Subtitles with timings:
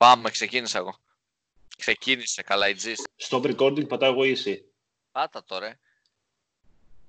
[0.00, 0.96] Πάμε, ξεκίνησα εγώ.
[1.76, 3.28] Ξεκίνησε καλά η G's.
[3.28, 4.64] Stop recording, πατάω εγώ ή εσύ.
[5.12, 5.78] Πάτα τώρα.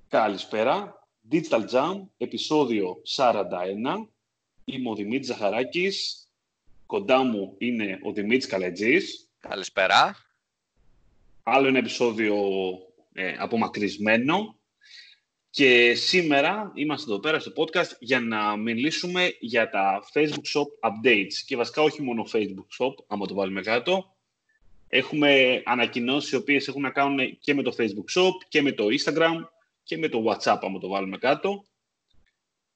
[0.08, 1.08] Καλησπέρα.
[1.32, 4.08] Digital Jam, επεισόδιο 41.
[4.66, 6.27] Είμαι ο Δημήτρης Ζαχαράκης.
[6.85, 9.30] Κοντά μου είναι ο Δημήτρης Καλετζής.
[9.39, 10.18] Καλησπέρα.
[11.44, 12.36] Άλλο ένα επεισόδιο
[13.14, 14.60] ε, απομακρυσμένο.
[15.52, 21.34] Και σήμερα είμαστε εδώ πέρα στο podcast για να μιλήσουμε για τα Facebook Shop updates.
[21.46, 24.16] Και βασικά όχι μόνο Facebook Shop, άμα το βάλουμε κάτω.
[24.88, 28.86] Έχουμε ανακοινώσεις οι οποίες έχουν να κάνουν και με το Facebook Shop και με το
[28.86, 29.36] Instagram
[29.84, 31.66] και με το WhatsApp, άμα το βάλουμε κάτω.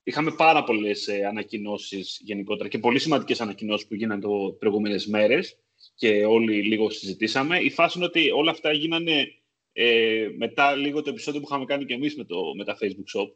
[0.04, 5.58] Είχαμε πάρα πολλές ε, ανακοινώσεις γενικότερα και πολύ σημαντικές ανακοινώσεις που γίνανε το προηγούμενες μέρες
[5.96, 7.60] και όλοι λίγο συζητήσαμε.
[7.60, 9.28] Η φάση είναι ότι όλα αυτά γίνανε
[9.78, 13.20] ε, μετά λίγο το επεισόδιο που είχαμε κάνει και εμείς με, το, με τα Facebook
[13.20, 13.28] Shop,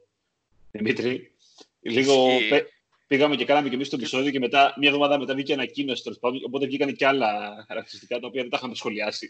[0.71, 1.31] Δημήτρη,
[1.79, 2.27] λίγο
[3.07, 6.03] πήγαμε και κάναμε και εμείς το επεισόδιο και μετά, μια εβδομάδα μετά βγήκε ανακοίνωση,
[6.45, 9.29] οπότε βγήκαν και άλλα χαρακτηριστικά τα οποία δεν τα είχαμε σχολιάσει.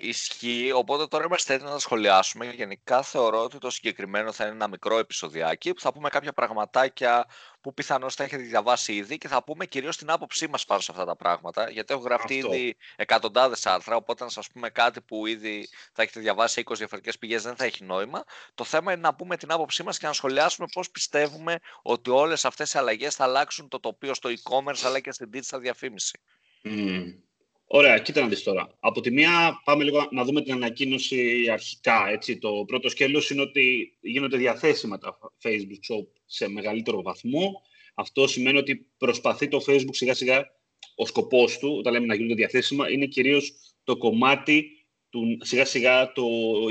[0.00, 2.52] Ισχύει, οπότε τώρα είμαστε έτοιμοι να τα σχολιάσουμε.
[2.56, 7.26] Γενικά θεωρώ ότι το συγκεκριμένο θα είναι ένα μικρό επεισοδιάκι που θα πούμε κάποια πραγματάκια
[7.68, 10.90] που πιθανώς θα έχετε διαβάσει ήδη και θα πούμε κυρίως την άποψή μας πάνω σε
[10.90, 12.54] αυτά τα πράγματα, γιατί έχω γραφτεί Αυτό.
[12.54, 16.74] ήδη εκατοντάδες άρθρα, οπότε να σας πούμε κάτι που ήδη θα έχετε διαβάσει σε 20
[16.76, 18.24] διαφορετικές πηγές δεν θα έχει νόημα.
[18.54, 22.44] Το θέμα είναι να πούμε την άποψή μας και να σχολιάσουμε πώς πιστεύουμε ότι όλες
[22.44, 26.20] αυτές οι αλλαγές θα αλλάξουν το τοπίο στο e-commerce αλλά και στην digital διαφήμιση.
[26.64, 27.27] Mm.
[27.70, 28.76] Ωραία, κοίτα να δεις τώρα.
[28.80, 32.08] Από τη μία πάμε λίγο να δούμε την ανακοίνωση αρχικά.
[32.08, 32.38] Έτσι.
[32.38, 37.62] Το πρώτο σκέλος είναι ότι γίνονται διαθέσιμα τα Facebook Shop σε μεγαλύτερο βαθμό.
[37.94, 40.46] Αυτό σημαίνει ότι προσπαθεί το Facebook σιγά σιγά,
[40.94, 43.52] ο σκοπός του, όταν λέμε να γίνονται διαθέσιμα, είναι κυρίως
[43.84, 46.24] το κομμάτι του σιγά σιγά το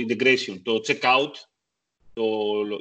[0.07, 1.31] integration, το checkout,
[2.13, 2.23] το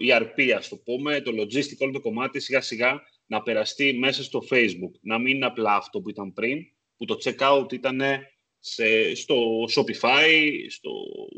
[0.08, 4.42] ERP ας το πούμε, το logistic, όλο το κομμάτι σιγά σιγά να περαστεί μέσα στο
[4.50, 4.92] Facebook.
[5.00, 8.02] Να μην είναι απλά αυτό που ήταν πριν, που το checkout ήταν
[8.58, 10.90] σε, στο Shopify, στο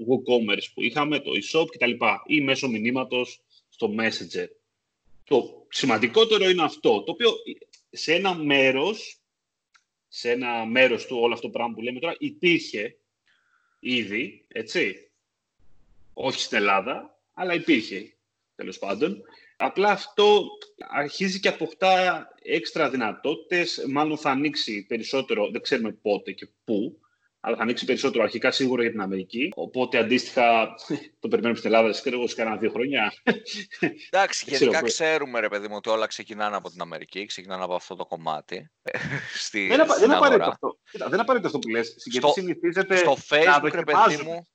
[0.09, 1.91] WooCommerce που είχαμε, το eShop κτλ.
[2.27, 4.46] ή μέσω μηνύματος στο Messenger.
[5.24, 7.30] Το σημαντικότερο είναι αυτό, το οποίο
[7.91, 9.20] σε ένα μέρος,
[10.08, 12.98] σε ένα μέρος του όλο αυτό το πράγμα που λέμε τώρα, υπήρχε
[13.80, 15.11] ήδη, έτσι,
[16.14, 18.17] όχι στην Ελλάδα, αλλά υπήρχε,
[18.55, 19.23] τέλος πάντων.
[19.57, 20.46] Απλά αυτό
[20.77, 26.98] αρχίζει και αποκτά έξτρα δυνατότητες, μάλλον θα ανοίξει περισσότερο, δεν ξέρουμε πότε και πού,
[27.41, 29.53] αλλά θα ανοίξει περισσότερο αρχικά σίγουρα για την Αμερική.
[29.55, 30.75] Οπότε αντίστοιχα
[31.20, 33.13] το περιμένουμε στην Ελλάδα σε κάνα δύο χρόνια.
[34.11, 37.97] Εντάξει, γενικά ξέρουμε ρε παιδί μου ότι όλα ξεκινάνε από την Αμερική, ξεκινάνε από αυτό
[37.97, 38.70] το κομμάτι.
[39.45, 40.79] Στη, δεν, δεν απαραίτητο αυτό.
[41.08, 41.95] δεν απαραίτητο αυτό που λες.
[42.19, 44.47] Στο, συνηθίζεται στο Facebook, ρε παιδί μου,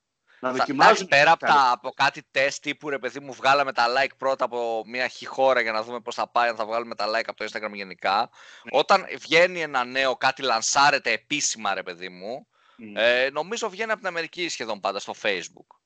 [0.43, 1.07] να δοκιμάζουν.
[1.07, 4.83] Πέρα από, τα, από κάτι τεστ τύπου ρε παιδί μου, βγάλαμε τα like πρώτα από
[4.85, 7.45] μια χώρα για να δούμε πώς θα πάει, αν θα βγάλουμε τα like από το
[7.45, 8.17] Instagram γενικά.
[8.17, 8.79] Ναι.
[8.79, 12.47] Όταν βγαίνει ένα νέο, κάτι λανσάρεται επίσημα ρε παιδί μου,
[12.93, 15.77] ε, νομίζω βγαίνει από την Αμερική σχεδόν πάντα στο Facebook.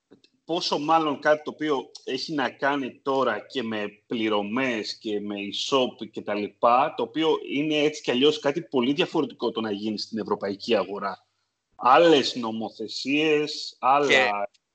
[0.45, 6.09] Πόσο μάλλον κάτι το οποίο έχει να κάνει τώρα και με πληρωμές και με e-shop
[6.11, 9.99] και τα λοιπά, το οποίο είναι έτσι κι αλλιώς κάτι πολύ διαφορετικό το να γίνει
[9.99, 11.26] στην ευρωπαϊκή αγορά.
[11.77, 14.07] Άλλες νομοθεσίες, άλλα...
[14.07, 14.29] Και,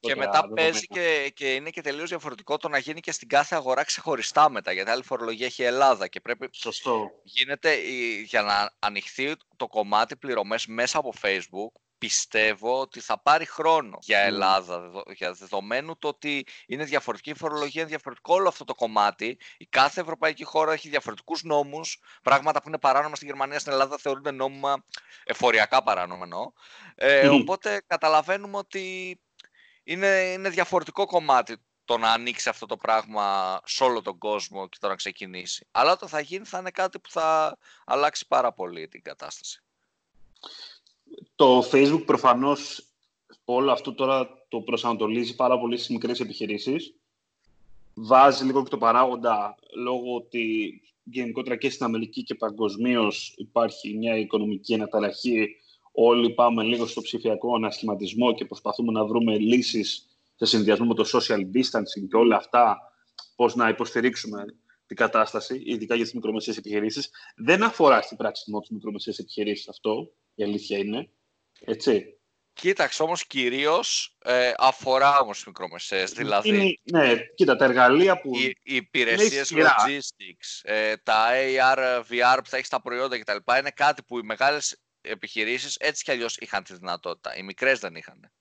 [0.09, 3.55] και μετά παίζει και, και είναι και τελείως διαφορετικό το να γίνει και στην κάθε
[3.55, 6.49] αγορά ξεχωριστά μετά, γιατί άλλη φορολογία έχει η Ελλάδα και πρέπει...
[6.53, 7.11] Σωστό.
[7.23, 7.77] Γίνεται
[8.25, 14.19] για να ανοιχθεί το κομμάτι πληρωμές μέσα από Facebook, πιστεύω ότι θα πάρει χρόνο για
[14.19, 19.39] Ελλάδα, για δεδομένου το ότι είναι διαφορετική η φορολογία, διαφορετικό όλο αυτό το κομμάτι.
[19.57, 22.01] Η κάθε ευρωπαϊκή χώρα έχει διαφορετικούς νόμους.
[22.23, 24.85] Πράγματα που είναι παράνομα στην Γερμανία, στην Ελλάδα θεωρούνται νόμιμα,
[25.25, 26.53] εφοριακά παράνομα εννοώ.
[26.95, 29.21] Ε, Οπότε καταλαβαίνουμε ότι
[29.83, 34.77] είναι, είναι διαφορετικό κομμάτι το να ανοίξει αυτό το πράγμα σε όλο τον κόσμο και
[34.81, 35.67] το να ξεκινήσει.
[35.71, 39.63] Αλλά όταν θα γίνει θα είναι κάτι που θα αλλάξει πάρα πολύ την κατάσταση.
[41.35, 42.87] Το Facebook προφανώς
[43.45, 46.95] όλο αυτό τώρα το προσανατολίζει πάρα πολύ στις μικρές επιχειρήσεις.
[47.95, 54.17] Βάζει λίγο και το παράγοντα λόγω ότι γενικότερα και στην Αμερική και παγκοσμίως υπάρχει μια
[54.17, 55.57] οικονομική αναταραχή.
[55.93, 60.07] Όλοι πάμε λίγο στο ψηφιακό ανασχηματισμό και προσπαθούμε να βρούμε λύσεις
[60.37, 62.79] σε συνδυασμό με το social distancing και όλα αυτά,
[63.37, 64.45] πώς να υποστηρίξουμε
[64.87, 67.11] την κατάσταση, ειδικά για τις μικρομεσαίες επιχειρήσεις.
[67.37, 71.09] Δεν αφορά στην πράξη μόνο τις μικρομεσαίες επιχειρήσεις αυτό, η αλήθεια είναι.
[71.61, 72.17] Έτσι.
[72.55, 76.81] Κοίταξε όμως κυρίως ε, αφορά όμως τις μικρομεσαίες, δηλαδή...
[76.83, 78.37] ναι, κοίτα, τα εργαλεία που...
[78.37, 83.37] Οι, οι υπηρεσίες logistics, ε, τα AR, VR που θα έχεις τα προϊόντα κτλ.
[83.59, 87.37] είναι κάτι που οι μεγάλες επιχειρήσεις έτσι κι αλλιώς είχαν τη δυνατότητα.
[87.37, 88.33] Οι μικρές δεν είχαν.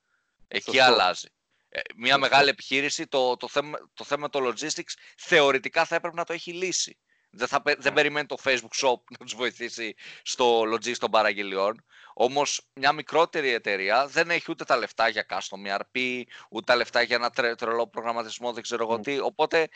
[0.47, 1.27] Εκεί αλλάζει.
[1.69, 6.23] Ε, μια μεγάλη επιχείρηση, το, το, θέμα, το θέμα το logistics θεωρητικά θα έπρεπε να
[6.23, 6.97] το έχει λύσει.
[7.31, 9.93] Δεν, θα, δεν περιμένει το Facebook Shop να τους βοηθήσει
[10.23, 11.85] στο logis των παραγγελιών.
[12.13, 17.01] Όμως μια μικρότερη εταιρεία δεν έχει ούτε τα λεφτά για custom ERP, ούτε τα λεφτά
[17.01, 19.19] για ένα τρε, τρελό προγραμματισμό, δεν ξέρω εγώ τι.
[19.19, 19.67] Οπότε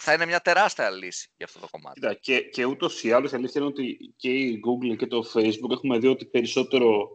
[0.00, 2.00] θα είναι μια τεράστια λύση για αυτό το κομμάτι.
[2.00, 5.30] Κοίτα, και, και ούτως ή άλλως η αλήθεια είναι ότι και η Google και το
[5.34, 7.10] Facebook έχουμε δει ότι περισσότερο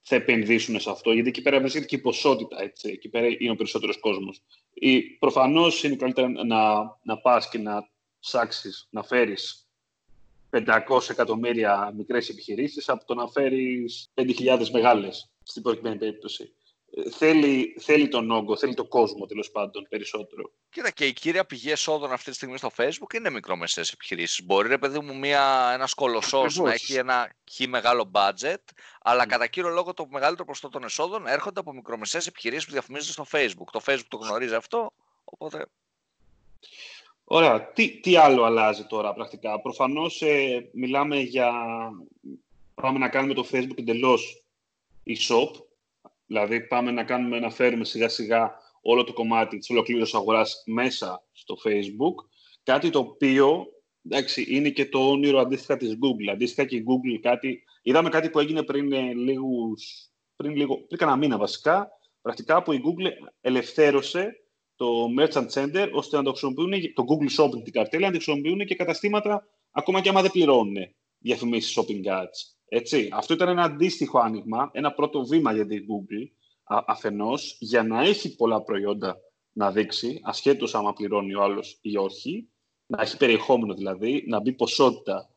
[0.00, 3.50] θα επενδύσουν σε αυτό, γιατί εκεί πέρα βρίσκεται και η ποσότητα, έτσι, εκεί πέρα είναι
[3.50, 4.42] ο περισσότερος κόσμος.
[5.18, 7.92] Προφανώς είναι καλύτερα να, να πας και να
[8.24, 9.66] ψάξεις να φέρεις
[10.50, 16.54] 500 εκατομμύρια μικρές επιχειρήσεις από το να φέρεις 5.000 μεγάλες, στην προκειμένη περίπτωση
[17.10, 20.52] θέλει, θέλει τον όγκο, θέλει τον κόσμο τέλος πάντων περισσότερο.
[20.70, 24.44] Κοίτα, και η κύρια πηγή εσόδων αυτή τη στιγμή στο Facebook είναι μικρομεσαίες επιχειρήσεις.
[24.44, 28.62] Μπορεί, ρε παιδί μου, μια, ένας κολοσσός να έχει ένα χι μεγάλο budget,
[29.02, 29.28] αλλά mm.
[29.28, 33.26] κατά κύριο λόγο το μεγαλύτερο ποσοστό των εσόδων έρχονται από μικρομεσαίες επιχειρήσεις που διαφημίζονται στο
[33.30, 33.68] Facebook.
[33.72, 34.90] Το Facebook το γνωρίζει αυτό,
[35.24, 35.66] οπότε...
[37.24, 37.72] Ωραία.
[37.72, 41.52] Τι, τι άλλο αλλάζει τώρα πρακτικά; Προφανώς ε, μιλάμε για...
[42.74, 44.44] Πάμε να κάνουμε το Facebook εντελώς
[45.06, 45.50] e-shop,
[46.26, 51.24] Δηλαδή πάμε να κάνουμε να φέρουμε σιγά σιγά όλο το κομμάτι της ολοκλήρωσης αγοράς μέσα
[51.32, 52.14] στο Facebook.
[52.62, 53.66] Κάτι το οποίο
[54.06, 56.32] εντάξει, είναι και το όνειρο αντίστοιχα της Google.
[56.32, 57.64] Αντίστοιχα και η Google κάτι...
[57.82, 61.90] Είδαμε κάτι που έγινε πριν, ε, λίγους, πριν, λίγο, πριν κανένα μήνα βασικά,
[62.22, 63.10] πρακτικά που η Google
[63.40, 64.43] ελευθέρωσε
[64.76, 68.66] το Merchant Center ώστε να το χρησιμοποιούν, το Google Shopping την καρτέλα, να το χρησιμοποιούν
[68.66, 70.76] και καταστήματα ακόμα και άμα δεν πληρώνουν
[71.18, 72.54] διαφημίσεις shopping ads.
[72.68, 73.08] Έτσι.
[73.12, 76.30] Αυτό ήταν ένα αντίστοιχο άνοιγμα, ένα πρώτο βήμα για την Google
[76.64, 79.16] αφενός, για να έχει πολλά προϊόντα
[79.52, 82.48] να δείξει, ασχέτως άμα πληρώνει ο άλλος ή όχι,
[82.86, 85.34] να έχει περιεχόμενο δηλαδή, να μπει ποσότητα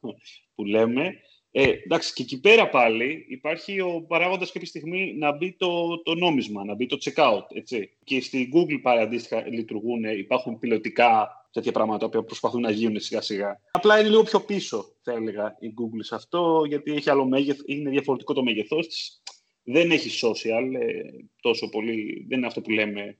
[0.55, 1.11] που λέμε.
[1.51, 6.15] Ε, εντάξει, και εκεί πέρα πάλι υπάρχει ο παράγοντας κάποια στιγμή να μπει το, το
[6.15, 7.43] νόμισμα, να μπει το checkout.
[7.53, 7.97] Έτσι.
[8.03, 13.21] Και στην Google πάλι αντίστοιχα λειτουργούν, υπάρχουν πιλωτικά τέτοια πράγματα που προσπαθούν να γίνουν σιγά
[13.21, 13.61] σιγά.
[13.71, 17.59] Απλά είναι λίγο πιο πίσω, θα έλεγα, η Google σε αυτό, γιατί έχει άλλο μέγεθ,
[17.65, 19.21] είναι διαφορετικό το μέγεθό της.
[19.63, 21.01] Δεν έχει social ε,
[21.41, 23.17] τόσο πολύ, δεν είναι αυτό που λέμε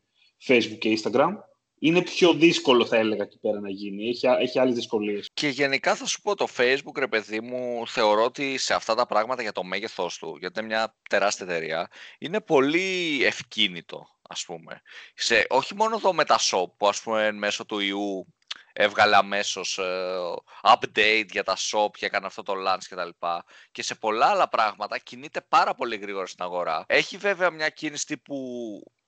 [0.48, 1.34] Facebook και Instagram.
[1.80, 4.10] Είναι πιο δύσκολο, θα έλεγα, εκεί πέρα να γίνει.
[4.10, 5.30] Έχει, έχει άλλες δυσκολίες.
[5.34, 9.06] Και γενικά θα σου πω το Facebook, ρε παιδί μου, θεωρώ ότι σε αυτά τα
[9.06, 14.82] πράγματα για το μέγεθό του, γιατί είναι μια τεράστια εταιρεία, είναι πολύ ευκίνητο ας πούμε.
[15.14, 18.34] Σε, όχι μόνο εδώ με τα shop που ας πούμε μέσω του ιού
[18.74, 20.18] έβγαλε αμέσως ε,
[20.62, 23.10] update για τα shop και έκανε αυτό το launch κτλ.
[23.10, 26.86] Και, και σε πολλά άλλα πράγματα κινείται πάρα πολύ γρήγορα στην αγορά.
[26.88, 28.38] Έχει βέβαια μια κίνηση που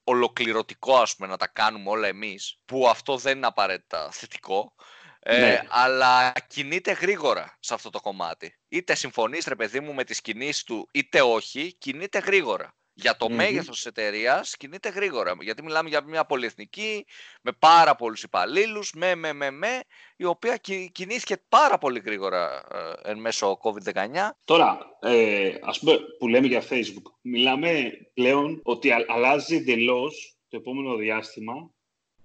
[0.09, 4.73] ολοκληρωτικό ας πούμε να τα κάνουμε όλα εμείς που αυτό δεν είναι απαραίτητα θετικό
[5.19, 5.63] ε, ναι.
[5.69, 8.59] αλλά κινείται γρήγορα σε αυτό το κομμάτι.
[8.69, 13.25] Είτε συμφωνείς ρε παιδί μου με τις κινήσεις του είτε όχι, κινείται γρήγορα για το
[13.25, 13.33] mm-hmm.
[13.33, 15.35] μέγεθος της εταιρείας κινείται γρήγορα.
[15.41, 17.05] Γιατί μιλάμε για μια πολυεθνική
[17.41, 19.81] με πάρα πολλούς υπαλλήλους, με, με, με, με,
[20.15, 20.57] η οποία
[20.91, 22.65] κινήθηκε πάρα πολύ γρήγορα
[23.03, 24.05] ε, εν μέσω COVID-19.
[24.43, 30.95] Τώρα, ε, ας πούμε που λέμε για Facebook, μιλάμε πλέον ότι αλλάζει εντελώς το επόμενο
[30.95, 31.71] διάστημα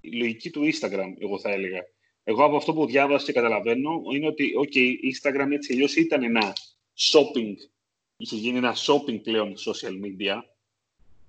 [0.00, 1.81] η λογική του Instagram, εγώ θα έλεγα.
[2.25, 6.53] Εγώ από αυτό που διάβασα και καταλαβαίνω είναι ότι, okay, Instagram έτσι αλλιώς ήταν ένα
[7.12, 7.55] shopping,
[8.17, 10.43] είχε γίνει ένα shopping πλέον social media,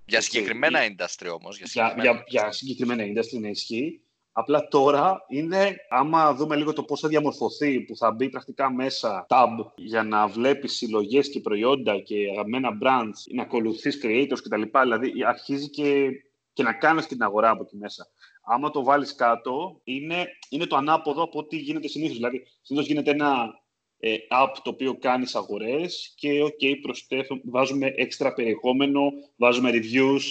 [0.06, 1.56] για συγκεκριμένα industry όμως.
[1.56, 4.00] Για συγκεκριμένα, για, για, για συγκεκριμένα industry να ισχύει.
[4.32, 9.26] Απλά τώρα είναι, άμα δούμε λίγο το πώς θα διαμορφωθεί, που θα μπει πρακτικά μέσα
[9.28, 14.62] tab για να βλέπεις συλλογές και προϊόντα και αγαπημένα brands, να ακολουθείς creators κτλ.
[14.82, 16.08] Δηλαδή αρχίζει και,
[16.52, 18.06] και να κάνεις την αγορά από εκεί μέσα.
[18.44, 22.16] Άμα το βάλεις κάτω, είναι, είναι το ανάποδο από ό,τι γίνεται συνήθως.
[22.16, 23.54] Δηλαδή, συνήθως γίνεται ένα
[23.98, 30.22] ε, app το οποίο κάνεις αγορές και ok, προσθέτω, βάζουμε έξτρα περιεχόμενο, βάζουμε reviews,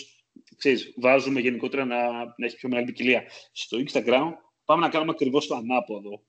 [0.58, 3.24] ξέρεις, βάζουμε γενικότερα να, να έχεις πιο μεγάλη ποικιλία.
[3.52, 4.32] Στο Instagram
[4.66, 6.22] πάμε να κάνουμε ακριβώς το ανάποδο.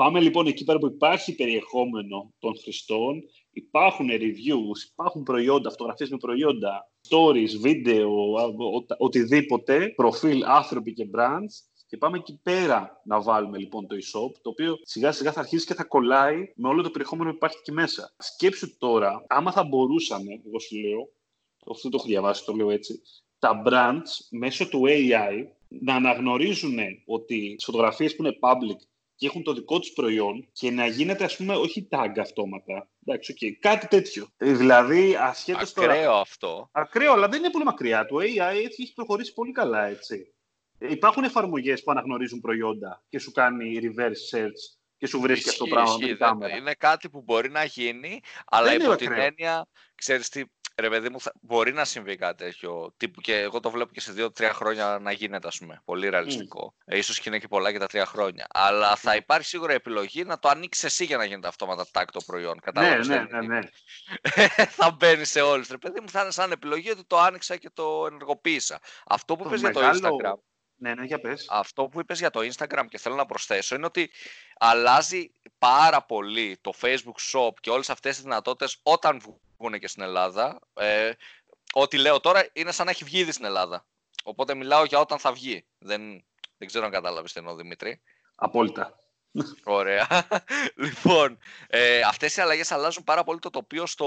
[0.00, 3.22] πάμε λοιπόν εκεί πέρα που υπάρχει περιεχόμενο των χρηστών,
[3.52, 8.10] υπάρχουν reviews, υπάρχουν προϊόντα, φωτογραφίες με προϊόντα, stories, βίντεο,
[8.98, 14.50] οτιδήποτε, προφίλ, άνθρωποι και brands και πάμε εκεί πέρα να βάλουμε λοιπόν το e-shop, το
[14.50, 17.72] οποίο σιγά σιγά θα αρχίσει και θα κολλάει με όλο το περιεχόμενο που υπάρχει εκεί
[17.72, 18.14] μέσα.
[18.18, 21.12] Σκέψου τώρα, άμα θα μπορούσαμε, εγώ σου λέω,
[21.70, 23.02] αυτό το έχω διαβάσει, το λέω έτσι,
[23.38, 28.78] τα brands μέσω του AI να αναγνωρίζουν ότι τις φωτογραφίες που είναι public
[29.14, 32.88] και έχουν το δικό τους προϊόν και να γίνεται, ας πούμε, όχι tag αυτόματα.
[33.06, 34.26] Εντάξει, okay, κάτι τέτοιο.
[34.36, 35.92] Ε, δηλαδή, ασχέτως τώρα.
[35.92, 36.68] Ακραίο αυτό.
[36.72, 38.06] Ακραίο, αλλά δεν είναι πολύ μακριά.
[38.06, 40.34] Το AI έτσι έχει προχωρήσει πολύ καλά, έτσι.
[40.80, 45.70] Υπάρχουν εφαρμογές που αναγνωρίζουν προϊόντα και σου κάνει reverse search και σου βρίσκει αυτό το
[45.70, 46.56] πράγμα με την κάμερα.
[46.56, 50.44] Είναι κάτι που μπορεί να γίνει, αλλά υπό την έννοια, ξέρεις τι,
[50.80, 52.94] ρε παιδί μου, θα, μπορεί να συμβεί κάτι τέτοιο.
[52.96, 55.82] Τύπου και εγώ το βλέπω και σε δύο-τρία χρόνια να γίνεται, ας πούμε.
[55.84, 56.74] Πολύ ρεαλιστικό.
[56.76, 56.82] Mm.
[56.84, 58.46] Ε, ίσως και είναι και πολλά για τα τρία χρόνια.
[58.50, 62.20] Αλλά θα υπάρχει σίγουρα επιλογή να το ανοίξεις εσύ για να γίνεται αυτόματα tag το
[62.26, 62.60] προϊόν.
[62.60, 63.60] Κατάλαβες, ναι, ναι, ναι, ναι.
[64.78, 65.64] θα μπαίνει σε όλε.
[65.70, 68.80] Ρε παιδί μου, θα είναι σαν επιλογή ότι το άνοιξα και το ενεργοποίησα.
[69.06, 70.49] Αυτό που πες για το Instagram.
[70.80, 71.46] Ναι, ναι, για πες.
[71.50, 74.10] Αυτό που είπες για το Instagram και θέλω να προσθέσω είναι ότι
[74.58, 79.20] αλλάζει πάρα πολύ το Facebook Shop και όλες αυτές τις δυνατότητες όταν
[79.58, 80.58] βγουν και στην Ελλάδα.
[80.74, 81.12] Ε,
[81.72, 83.86] ό,τι λέω τώρα είναι σαν να έχει βγει ήδη στην Ελλάδα.
[84.24, 85.64] Οπότε μιλάω για όταν θα βγει.
[85.78, 86.24] Δεν,
[86.58, 88.00] δεν ξέρω αν κατάλαβες τι εννοώ, Δημήτρη.
[88.34, 88.98] Απόλυτα.
[89.64, 90.06] Ωραία.
[90.76, 94.06] λοιπόν, ε, αυτές οι αλλαγές αλλάζουν πάρα πολύ το τοπίο στο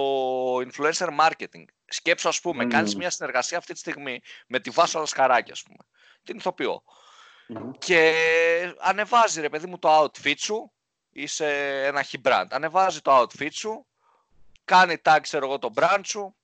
[0.58, 1.66] influencer marketing.
[1.94, 2.70] Σκέψου, ας πούμε, mm.
[2.70, 5.84] κάνεις μια συνεργασία αυτή τη στιγμή με τη Βάσο Αλασκαράκη, ας πούμε
[6.24, 6.84] την ηθοποιώ.
[7.78, 8.14] Και
[8.80, 10.72] ανεβάζει ρε παιδί μου το outfit σου,
[11.12, 13.86] είσαι ένα hit brand, ανεβάζει το outfit σου,
[14.66, 16.36] κάνει tag ξέρω εγώ το brand σου,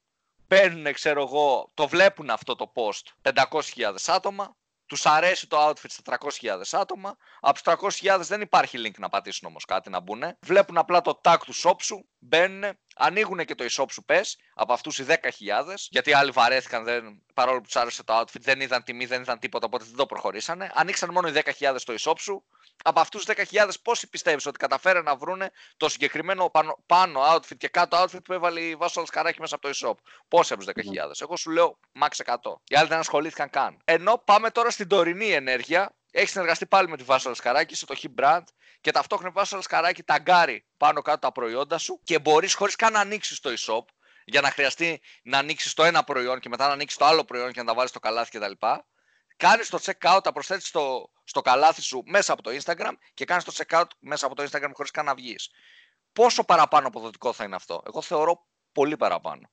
[0.47, 6.17] παίρνουν ξέρω εγώ, το βλέπουν αυτό το post 500.000 άτομα, τους αρέσει το outfit στα
[6.41, 7.17] 300.000 άτομα.
[7.39, 10.23] Από τους 300.000 δεν υπάρχει link να πατήσουν όμως κάτι να μπουν.
[10.39, 14.73] Βλέπουν απλά το tag του shop σου, μπαίνουν, ανοίγουν και το e-shop σου πες, από
[14.73, 15.13] αυτούς οι 10.000,
[15.89, 19.39] γιατί άλλοι βαρέθηκαν δεν, παρόλο που τους άρεσε το outfit, δεν είδαν τιμή, δεν είδαν
[19.39, 20.71] τίποτα, οπότε δεν το προχωρήσανε.
[20.73, 22.43] Ανοίξαν μόνο οι 10.000 το e-shop σου.
[22.83, 27.57] Από αυτούς του 10.000 πόσοι πιστεύεις ότι καταφέραν να βρούνε το συγκεκριμένο πάνω, πάνω outfit
[27.57, 30.73] και κάτω outfit που έβαλε η Βάσο Αλσκαράκη μέσα από το e-shop; Πόσοι από τους
[30.75, 31.21] 10.000.
[31.21, 32.35] Εγώ σου λέω max 100.
[32.67, 33.77] Οι άλλοι δεν ασχολήθηκαν καν.
[33.85, 37.95] Ενώ πάμε τώρα στην τωρινή ενέργεια, έχει συνεργαστεί πάλι με τη Βάσο Αλσκαράκη, είσαι το
[38.01, 38.43] hit brand
[38.81, 42.93] και ταυτόχρονα η Βάσο Αλσκαράκη ταγκάρει πάνω κάτω τα προϊόντα σου και μπορείς χωρίς καν
[42.93, 43.85] να ανοίξεις το e-shop
[44.25, 47.51] για να χρειαστεί να ανοίξεις το ένα προϊόν και μετά να ανοίξεις το άλλο προϊόν
[47.51, 48.51] και να τα βάλεις στο καλάθι κτλ.
[49.37, 53.43] Κάνεις το checkout, τα προσθέτεις στο, στο καλάθι σου μέσα από το Instagram και κάνεις
[53.43, 55.49] το checkout μέσα από το Instagram χωρίς καν να βγεις.
[56.13, 59.49] Πόσο παραπάνω αποδοτικό θα είναι αυτό, Εγώ θεωρώ πολύ παραπάνω.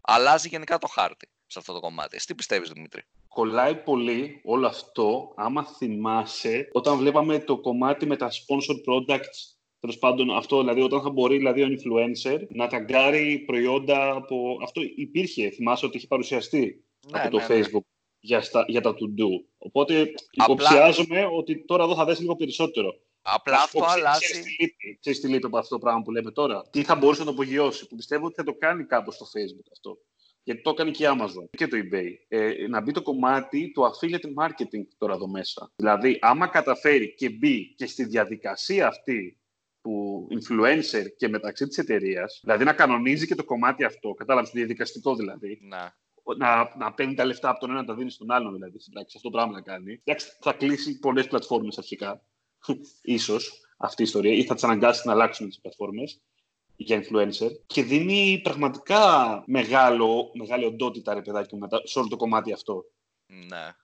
[0.00, 2.16] Αλλάζει γενικά το χάρτη σε αυτό το κομμάτι.
[2.16, 8.16] Εσύ τι πιστεύεις, Δημήτρη; Κολλάει πολύ όλο αυτό, άμα θυμάσαι, όταν βλέπαμε το κομμάτι με
[8.16, 13.38] τα sponsored products Τέλος πάντων, αυτό δηλαδή, όταν θα μπορεί δηλαδή, ο influencer να ταγκάρει
[13.46, 14.58] προϊόντα από.
[14.62, 15.50] Αυτό υπήρχε.
[15.50, 17.64] Θυμάσαι ότι έχει παρουσιαστεί ναι, από το ναι, ναι.
[17.64, 17.84] Facebook
[18.20, 19.28] Για, στα, για τα to-do.
[19.58, 20.44] Οπότε Απλά...
[20.44, 22.94] υποψιάζομαι ότι τώρα εδώ θα δέσει λίγο περισσότερο.
[23.22, 24.24] Απλά αυτό αλλάζει.
[25.00, 27.32] Ξέρεις τι λείπει από αυτό το πράγμα που λέμε τώρα; Τι θα μπορούσε να το
[27.32, 27.86] απογειώσει.
[27.86, 29.98] Που πιστεύω ότι θα το κάνει κάπως στο Facebook αυτό.
[30.44, 32.10] Γιατί το έκανε και η Amazon και το eBay.
[32.28, 35.72] Ε, να μπει το κομμάτι του affiliate marketing τώρα εδώ μέσα.
[35.76, 39.38] Δηλαδή, άμα καταφέρει και μπει και στη διαδικασία αυτή
[39.82, 44.58] του influencer και μεταξύ της εταιρείας, δηλαδή να κανονίζει και το κομμάτι αυτό, κατάλαβες, το
[44.58, 45.58] διαδικαστικό δηλαδή.
[45.62, 46.02] Να.
[46.36, 48.78] Να, να παίρνει τα λεφτά από τον ένα να τα δίνει στον άλλον, δηλαδή.
[48.90, 50.00] Εντάξει, αυτό το πράγμα να κάνει.
[50.04, 52.24] Εντάξει, θα κλείσει πολλές πλατφόρμες αρχικά.
[53.02, 56.22] ίσως αυτή η ιστορία, ή θα τις αναγκάσεις να αλλάξουν τις πλατφόρμες
[56.76, 62.84] για influencer και δίνει πραγματικά μεγάλο, μεγάλη οντότητα, ρε παιδάκι, σε όλο το κομμάτι αυτό.
[63.26, 63.74] Ναι.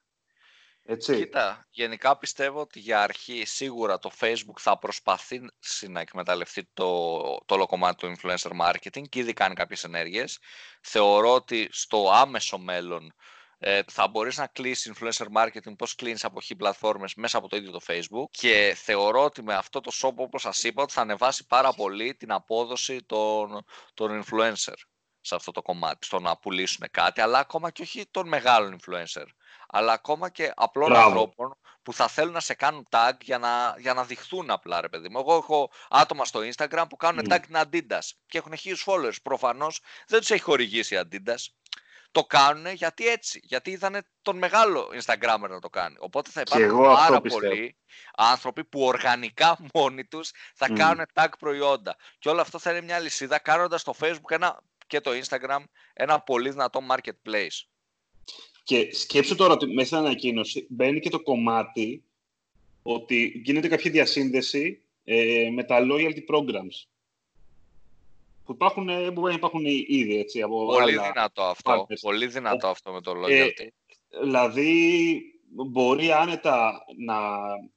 [0.83, 1.17] Έτσι.
[1.17, 7.55] Κοίτα, γενικά πιστεύω ότι για αρχή σίγουρα το Facebook θα προσπαθήσει να εκμεταλλευτεί το, το
[7.55, 10.39] όλο κομμάτι του influencer marketing και ήδη κάνει κάποιες ενέργειες.
[10.83, 13.15] Θεωρώ ότι στο άμεσο μέλλον
[13.63, 17.57] ε, θα μπορείς να κλείσεις influencer marketing πώς κλείνεις από χι πλατφόρμες μέσα από το
[17.57, 21.01] ίδιο το Facebook και θεωρώ ότι με αυτό το shop όπως σας είπα ότι θα
[21.01, 23.65] ανεβάσει πάρα πολύ την απόδοση των,
[23.95, 24.75] των influencer
[25.21, 29.25] σε αυτό το κομμάτι, στο να πουλήσουν κάτι, αλλά ακόμα και όχι των μεγάλων influencer
[29.73, 33.95] αλλά ακόμα και απλών ανθρώπων που θα θέλουν να σε κάνουν tag για να, για
[33.95, 35.19] να δειχθούν απλά, ρε παιδί μου.
[35.19, 39.23] Εγώ έχω άτομα στο Instagram που κάνουν tag την Adidas και έχουν χίλιους followers.
[39.23, 41.47] Προφανώς δεν τους έχει χορηγήσει η Adidas.
[42.13, 45.97] Το κάνουν γιατί έτσι, γιατί είδανε τον μεγάλο Instagrammer να το κάνει.
[45.99, 47.77] Οπότε θα υπάρχουν πάρα πολλοί
[48.17, 50.75] άνθρωποι που οργανικά μόνοι τους θα mm.
[50.77, 51.97] κάνουν tag προϊόντα.
[52.19, 56.21] Και όλο αυτό θα είναι μια λυσίδα κάνοντας το Facebook ένα, και το Instagram ένα
[56.21, 57.67] πολύ δυνατό marketplace.
[58.65, 62.05] Και σκέψου τώρα ότι μέσα στην ανακοίνωση μπαίνει και το κομμάτι
[62.83, 66.90] ότι γίνεται κάποια διασύνδεση ε, με τα loyalty programs.
[68.51, 71.87] Που υπάρχουν, ε, μπορεί να υπάρχουν ήδη, έτσι, από Πολύ δυνατό αυτό.
[72.01, 73.53] Πολύ δυνατό αυτό με το loyalty.
[73.57, 75.23] Ε, δηλαδή,
[75.71, 77.19] μπορεί άνετα να,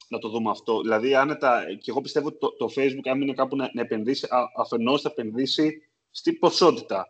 [0.07, 0.81] να το δούμε αυτό.
[0.81, 4.27] Δηλαδή, άνετα, και εγώ πιστεύω ότι το, το Facebook, αν είναι κάπου να, να επενδύσει,
[4.57, 5.71] αφενός θα επενδύσει
[6.09, 7.07] στην ποσότητα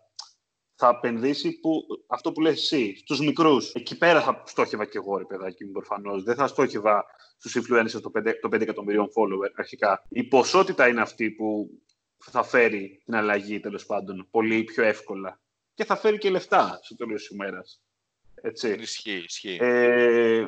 [0.75, 3.71] θα επενδύσει που, αυτό που λες εσύ, στους μικρούς.
[3.73, 6.23] Εκεί πέρα θα στόχευα και εγώ, ρε παιδάκι μου, προφανώς.
[6.23, 7.05] Δεν θα στόχευα
[7.37, 10.05] στους influencers των 5, 5 εκατομμυρίων follower αρχικά.
[10.09, 11.69] Η ποσότητα είναι αυτή που
[12.31, 15.41] θα φέρει την αλλαγή, τέλος πάντων, πολύ πιο εύκολα.
[15.73, 17.81] Και θα φέρει και λεφτά στο τέλος της ημέρας.
[18.41, 18.77] Έτσι.
[18.79, 19.57] Ισχύει, ισχύει.
[19.61, 20.47] Ε,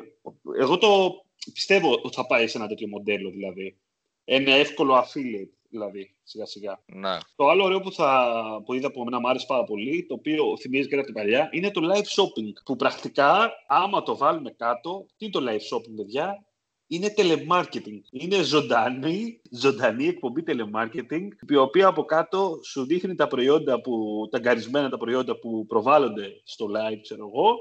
[0.57, 1.21] εγώ το
[1.53, 3.77] πιστεύω ότι θα πάει σε ένα τέτοιο μοντέλο, δηλαδή.
[4.23, 6.83] Ένα εύκολο affiliate δηλαδή, σιγά σιγά.
[6.85, 7.17] Ναι.
[7.35, 10.57] Το άλλο ωραίο που, θα, που είδα που εμένα μου άρεσε πάρα πολύ, το οποίο
[10.57, 12.51] θυμίζει και από την παλιά, είναι το live shopping.
[12.65, 16.45] Που πρακτικά, άμα το βάλουμε κάτω, τι είναι το live shopping, παιδιά,
[16.87, 18.01] είναι telemarketing.
[18.11, 24.37] Είναι ζωντανή, ζωντανή εκπομπή telemarketing, η οποία από κάτω σου δείχνει τα προϊόντα που, τα
[24.37, 27.55] αγκαρισμένα τα προϊόντα που προβάλλονται στο live, ξέρω εγώ,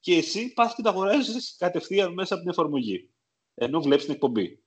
[0.00, 3.08] και εσύ πας και τα αγοράζεις κατευθείαν μέσα από την εφαρμογή,
[3.54, 4.58] ενώ βλέπεις την εκπομπή.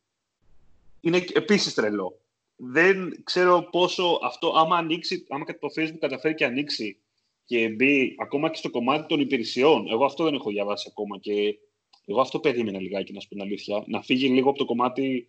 [1.02, 2.20] Είναι επίσης τρελό.
[2.56, 7.00] Δεν ξέρω πόσο αυτό, άμα ανοίξει, άμα το Facebook καταφέρει και ανοίξει
[7.46, 9.88] και μπει ακόμα και στο κομμάτι των υπηρεσιών.
[9.90, 11.58] Εγώ αυτό δεν έχω διαβάσει ακόμα και
[12.06, 13.84] εγώ αυτό περίμενα λιγάκι, να σου πω την αλήθεια.
[13.88, 15.28] Να φύγει λίγο από το κομμάτι.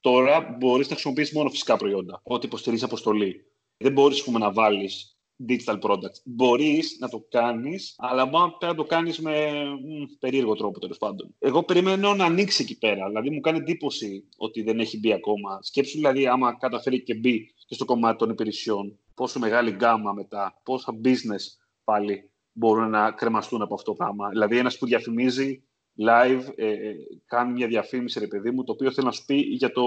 [0.00, 2.20] Τώρα μπορείς να χρησιμοποιήσεις μόνο φυσικά προϊόντα.
[2.24, 3.44] Ό,τι υποστηρίζει αποστολή.
[3.76, 5.18] Δεν μπορείς να βάλεις
[5.48, 6.20] digital products.
[6.24, 10.98] Μπορείς να το κάνεις, αλλά μόνο πρέπει να το κάνεις με μ, περίεργο τρόπο τέλος
[10.98, 11.34] πάντων.
[11.38, 13.06] Εγώ περιμένω να ανοίξει εκεί πέρα.
[13.06, 15.58] Δηλαδή μου κάνει εντύπωση ότι δεν έχει μπει ακόμα.
[15.62, 20.60] Σκέψου δηλαδή, άμα καταφέρει και μπει και στο κομμάτι των υπηρεσιών, πόσο μεγάλη γκάμα μετά,
[20.62, 21.44] πόσα business
[21.84, 24.28] πάλι μπορούν να κρεμαστούν από αυτό το πράγμα.
[24.28, 25.62] Δηλαδή, ένας που διαφημίζει
[26.06, 26.94] live, ε, ε,
[27.26, 29.82] κάνει μια διαφήμιση, ρε παιδί μου, το οποίο θέλει να σου πει για το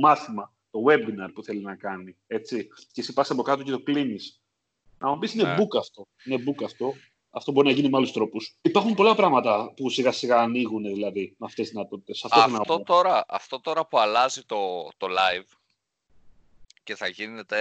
[0.00, 2.16] μάθημα, το webinar που θέλει να κάνει.
[2.26, 2.68] Έτσι.
[2.92, 4.40] Και εσύ πας από κάτω και το κλείνεις.
[4.98, 5.54] Να μου πεις είναι Ναι.
[5.58, 6.06] book αυτό.
[6.24, 6.92] Είναι book αυτό.
[7.30, 8.58] Αυτό μπορεί να γίνει με άλλους τρόπους.
[8.62, 12.24] Υπάρχουν πολλά πράγματα που σιγά σιγά ανοίγουν δηλαδή με αυτές τις δυνατότητες.
[12.24, 12.84] Αυτό, θέλω να Αυτό πω.
[12.84, 15.56] τώρα, αυτό τώρα που αλλάζει το, το live
[16.82, 17.58] και θα γίνεται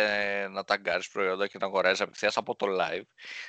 [0.49, 3.03] να ταγκάρεις προϊόντα και να αγοράζεις απευθείας από το live,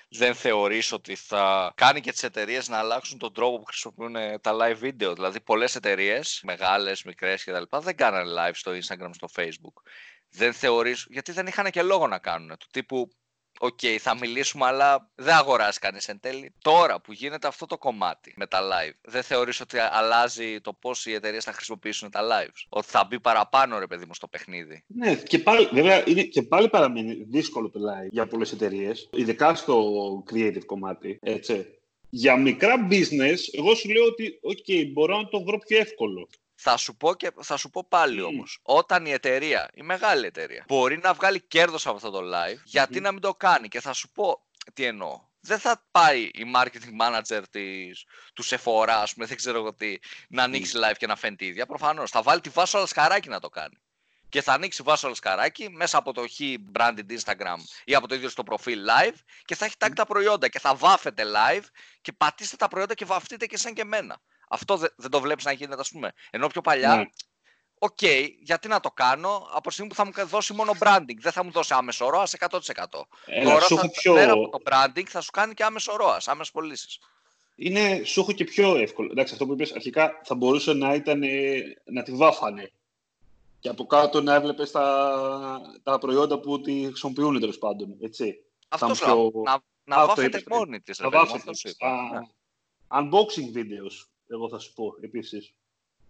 [0.09, 4.39] δεν θεωρείς ότι θα κάνει και τις εταιρείες να αλλάξουν τον τρόπο που χρησιμοποιούν ε,
[4.39, 5.15] τα live video.
[5.15, 7.77] Δηλαδή πολλές εταιρείες, μεγάλες, μικρές κτλ.
[7.79, 9.83] δεν κάνανε live στο Instagram, στο Facebook.
[10.29, 12.57] Δεν θεωρείς, γιατί δεν είχαν και λόγο να κάνουν.
[12.59, 13.13] Του τύπου,
[13.61, 16.55] οκ, θα μιλήσουμε, αλλά δεν αγοράζει κανείς εν τέλει.
[16.63, 21.07] Τώρα που γίνεται αυτό το κομμάτι με τα live, δεν θεωρείς ότι αλλάζει το πώς
[21.07, 24.85] οι εταιρείες θα χρησιμοποιήσουν τα lives; Ότι θα μπει παραπάνω, ρε παιδί μου, στο παιχνίδι;
[24.87, 29.55] Ναι, και πάλι, βέβαια είναι, και πάλι παραμένει δύσκολο το live για πολλές εταιρείες, ειδικά
[29.55, 31.19] στο creative κομμάτι.
[31.23, 31.67] Έτσι.
[32.15, 36.29] Για μικρά business, εγώ σου λέω ότι OK, μπορώ να το βρω πιο εύκολο.
[36.55, 38.25] Θα σου πω, και, θα σου πω πάλι Μμ.
[38.25, 42.59] όμως, όταν η εταιρεία, η μεγάλη εταιρεία, μπορεί να βγάλει κέρδος από αυτό το live,
[42.65, 43.03] γιατί Μμμ.
[43.03, 43.69] να μην το κάνει.
[43.69, 45.31] Και θα σου πω τι εννοώ.
[45.41, 48.05] Δεν θα πάει η marketing manager της,
[48.35, 51.47] του Sephora, ας πούμε, δεν ξέρω εγώ τι, να ανοίξει live και να βάφεται η
[51.47, 51.67] ίδια.
[51.67, 52.11] Προφανώς.
[52.11, 53.83] Θα βάλει τη Βάσω Λασκαράκη να το κάνει.
[54.29, 56.41] Και θα ανοίξει Βάσω Λασκαράκη μέσα από το χ
[56.79, 60.49] branded Instagram ή από το ίδιο στο προφίλ live και θα έχει tag τα προϊόντα
[60.49, 61.65] και θα βάφετε live
[62.01, 64.21] και πατήστε τα προϊόντα και βαφτείτε και σαν και εμένα.
[64.53, 66.13] Αυτό δε- δεν το βλέπεις να γίνεται, ας πούμε.
[66.31, 67.05] Ενώ πιο παλιά Ναι.
[67.79, 68.03] Οκ,
[68.43, 71.45] γιατί να το κάνω από τη στιγμή που θα μου δώσει μόνο branding, δεν θα
[71.45, 73.07] μου δώσει άμεσο ROAS 100%.
[73.27, 74.13] Έλα, Τώρα σου θα, έχω πιο...
[74.15, 76.99] πέρα από το branding θα σου κάνει και άμεσο ROAS, άμεσες πωλήσεις.
[77.57, 79.09] Είναι, σου έχω και πιο εύκολο.
[79.11, 81.53] Εντάξει, αυτό που είπες αρχικά θα μπορούσε να ήταν ε,
[81.85, 82.71] να τη βάφανε.
[83.61, 87.97] Και από κάτω να έβλεπες τα, τα προϊόντα που τη χρησιμοποιούν τέλος πάντων.
[88.03, 88.45] Έτσι.
[88.69, 90.57] Αυτό πιο- σου λέω, να, να Α, αυτό βάφετε είπες πριν.
[90.57, 92.21] μόνη της, ρε Θα παιδί μου, βάφετε αυτό σου στα είπα.
[92.21, 92.27] Ναι.
[93.01, 95.53] unboxing videos, εγώ θα σου πω επίσης.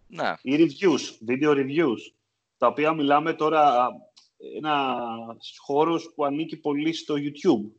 [0.09, 0.35] Ναι.
[0.43, 2.13] Ή reviews, video reviews,
[2.59, 3.89] τα οποία μιλάμε τώρα
[4.57, 4.97] ένα
[5.59, 7.71] χώρος που ανήκει πολύ στο YouTube.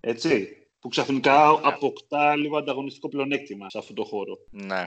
[0.00, 0.48] Έτσι,
[0.80, 1.68] που ξαφνικά Ναι.
[1.68, 4.38] αποκτά λίγο ανταγωνιστικό πλεονέκτημα σε αυτό το χώρο.
[4.50, 4.84] ναι.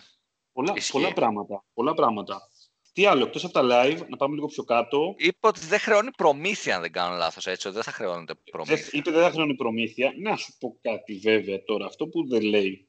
[0.53, 0.91] Πολλά, Ισχύει.
[0.91, 2.49] πολλά πράγματα, πολλά πράγματα.
[2.93, 5.13] Τι άλλο, εκτός από τα live, να πάμε λίγο πιο κάτω.
[5.17, 8.43] Είπε ότι δεν χρεώνει προμήθεια, αν δεν κάνω λάθος, έτσι, ότι δεν θα χρεώνεται Δεν-
[8.51, 8.89] προμήθεια.
[8.91, 10.13] είπε δεν θα χρεώνει προμήθεια.
[10.21, 12.87] Να σου πω κάτι βέβαια τώρα, αυτό που δεν λέει.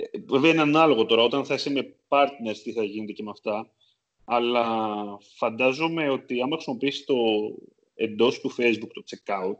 [0.00, 3.30] Ε, Βέβαια είναι ανάλογο τώρα, όταν θα είσαι με partners τι θα γίνεται και με
[3.30, 3.70] αυτά.
[4.24, 4.66] Αλλά
[5.36, 7.14] φαντάζομαι ότι άμα χρησιμοποιήσεις το
[7.94, 9.58] εντός του Facebook το checkout,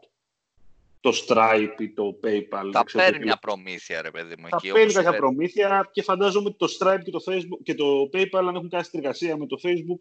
[1.01, 2.49] το Stripe ή το PayPal.
[2.51, 4.67] Θα δεν ξέρω παίρνει τι- μια προμήθεια, ρε παιδί μου, θα εκεί.
[4.67, 5.21] παίρνει όπως σου κάποια λέει.
[5.21, 8.85] προμήθεια και φαντάζομαι ότι το Stripe και το, Facebook, και το PayPal αν έχουν κάνει
[8.85, 10.01] συνεργασία με το Facebook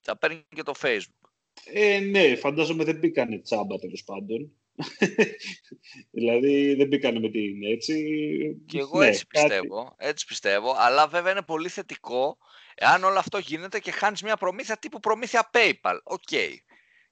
[0.00, 1.28] Θα παίρνει και το Facebook.
[1.72, 4.52] Ε, ναι, φαντάζομαι δεν μπήκανε τσάμπα τέλος πάντων.
[6.10, 7.94] δηλαδή δεν μπήκανε με την έτσι.
[8.66, 12.38] Και εγώ Ναι, έτσι κάτι- πιστεύω, έτσι πιστεύω, αλλά βέβαια είναι πολύ θετικό
[12.74, 15.98] εάν όλο αυτό γίνεται και χάνεις μια προμήθεια τύπου προμήθεια PayPal.
[16.02, 16.20] Οκ.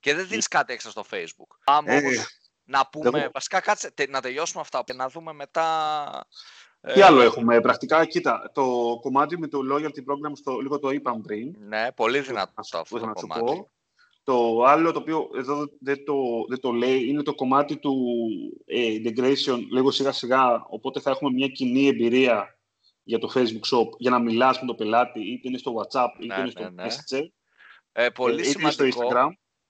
[0.01, 1.57] Και δεν δίνεις κάτι έξτρα στο Facebook.
[1.65, 5.33] Πάμε Ε, όμως να πούμε, εγώ- βασικά κάτσε τε- να τελειώσουμε αυτά και να δούμε
[5.33, 6.27] μετά...
[6.95, 8.65] Τι ε, άλλο έχουμε, πρακτικά, κοίτα, το
[9.01, 11.55] κομμάτι με το loyalty program, στο, λίγο το είπαμε πριν.
[11.59, 13.59] Ναι, πολύ δυνατό Αυτό αυτό ήθελα το να σου κομμάτι.
[13.61, 13.71] πω.
[14.27, 16.15] Το άλλο το οποίο εδώ δεν το,
[16.49, 17.95] δεν το λέει είναι το κομμάτι του
[18.67, 22.59] ε, integration λίγο σιγά σιγά, οπότε θα έχουμε μια κοινή εμπειρία
[23.03, 26.35] για το Facebook Shop για να μιλάς με τον πελάτη είτε είναι στο WhatsApp είτε
[26.35, 26.87] Ναι, είναι στο ναι, ναι.
[26.89, 27.23] Messenger
[27.93, 29.09] Ε, πολύ είτε είναι στο σημαντικό.
[29.11, 29.29] Instagram.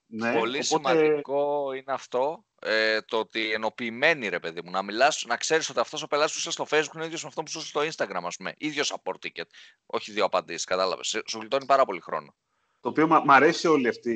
[0.09, 5.25] Ναι, Πολύ οπότε, σημαντικό είναι αυτό, ε, το ότι ενοποιημένοι ρε παιδί μου, να μιλάς,
[5.27, 7.49] να ξέρεις ότι αυτός ο πελάτης που είσαι στο facebook είναι ίδιος με αυτό που
[7.55, 9.45] είσαι στο instagram ας πούμε, ίδιο support ticket,
[9.87, 12.35] όχι δύο απαντήσεις, κατάλαβες, Σε- σου γλιτώνει πάρα πολύ χρόνο.
[12.87, 14.15] Το οποίο μου αρέσει όλη αυτή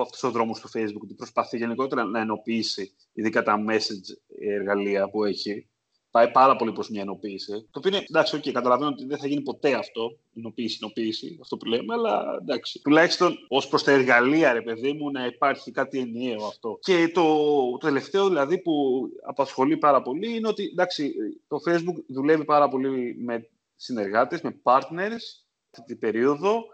[0.00, 5.24] αυτός ο δρόμος του Facebook, ότι προσπαθεί γενικότερα να ενοποιήσει, ειδικά τα message εργαλεία που
[5.24, 5.68] έχει,
[6.10, 7.52] πάει πάρα πολύ προς μια ενοποίηση.
[7.52, 11.56] Το οποίο είναι εντάξει, okay, καταλαβαίνω ότι δεν θα γίνει ποτέ αυτό, ενοποίηση, ενοποίηση, αυτό
[11.56, 12.80] που λέμε, αλλά εντάξει.
[12.82, 16.78] Τουλάχιστον ως προς τα εργαλεία, ρε παιδί μου, να υπάρχει κάτι ενιαίο αυτό.
[16.80, 17.22] Και το,
[17.70, 21.14] το τελευταίο δηλαδή που απασχολεί πάρα πολύ είναι ότι εντάξει,
[21.48, 26.64] το Facebook δουλεύει πάρα πολύ με συνεργάτες, με partners αυτή την περίοδο,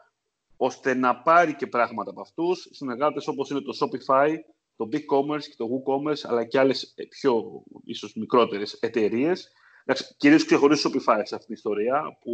[0.62, 2.68] ώστε να πάρει και πράγματα από αυτούς.
[2.70, 4.34] Συνεργάτε όπως είναι το Shopify,
[4.76, 9.52] το BigCommerce και το WooCommerce, αλλά και άλλες ε, πιο ίσως μικρότερες εταιρείες.
[10.16, 12.32] Κυρίως ξεχωρίζει Shopify σε αυτήν την ιστορία, που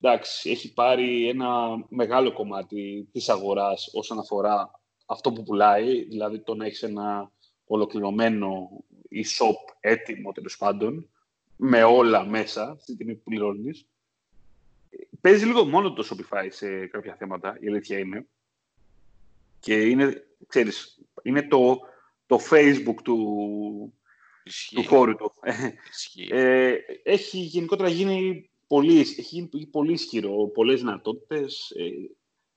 [0.00, 1.48] εντάξει, έχει πάρει ένα
[1.88, 7.32] μεγάλο κομμάτι της αγοράς όσον αφορά αυτό που πουλάει, δηλαδή το να έχεις ένα
[7.66, 8.68] ολοκληρωμένο
[9.10, 11.08] e-shop έτοιμο τέλος πάντων,
[11.56, 13.86] με όλα μέσα, στη τιμή που πληρώνεις.
[15.20, 18.26] Παίζει λίγο μόνο το Shopify σε κάποια θέματα, η αλήθεια είναι.
[19.60, 21.78] Και είναι, ξέρεις, είναι το,
[22.26, 23.18] το Facebook του,
[24.74, 25.32] του χώρου του.
[26.28, 31.70] Ε, έχει γενικότερα γίνει πολύ, έχει γίνει πολύ ισχυρό, πολλές δυνατότητες.
[31.76, 31.90] Ε,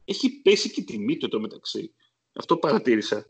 [0.06, 1.94] έχει πέσει και τιμή του το μεταξύ.
[2.34, 3.26] Αυτό παρατήρησα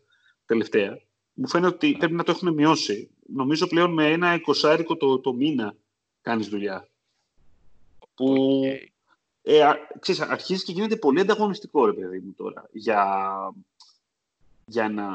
[0.46, 1.02] τελευταία.
[1.34, 3.10] Μου φαίνεται ότι πρέπει να το έχουν μειώσει.
[3.34, 5.76] Νομίζω πλέον με ένα εικοσάρικο το, το μήνα
[6.22, 6.90] κάνεις δουλειά.
[8.16, 8.62] Που
[9.44, 13.28] ε, ξέρεις, αρχίζει και γίνεται πολύ ανταγωνιστικό, ρε παιδί μου, τώρα, για,
[14.66, 15.08] για να,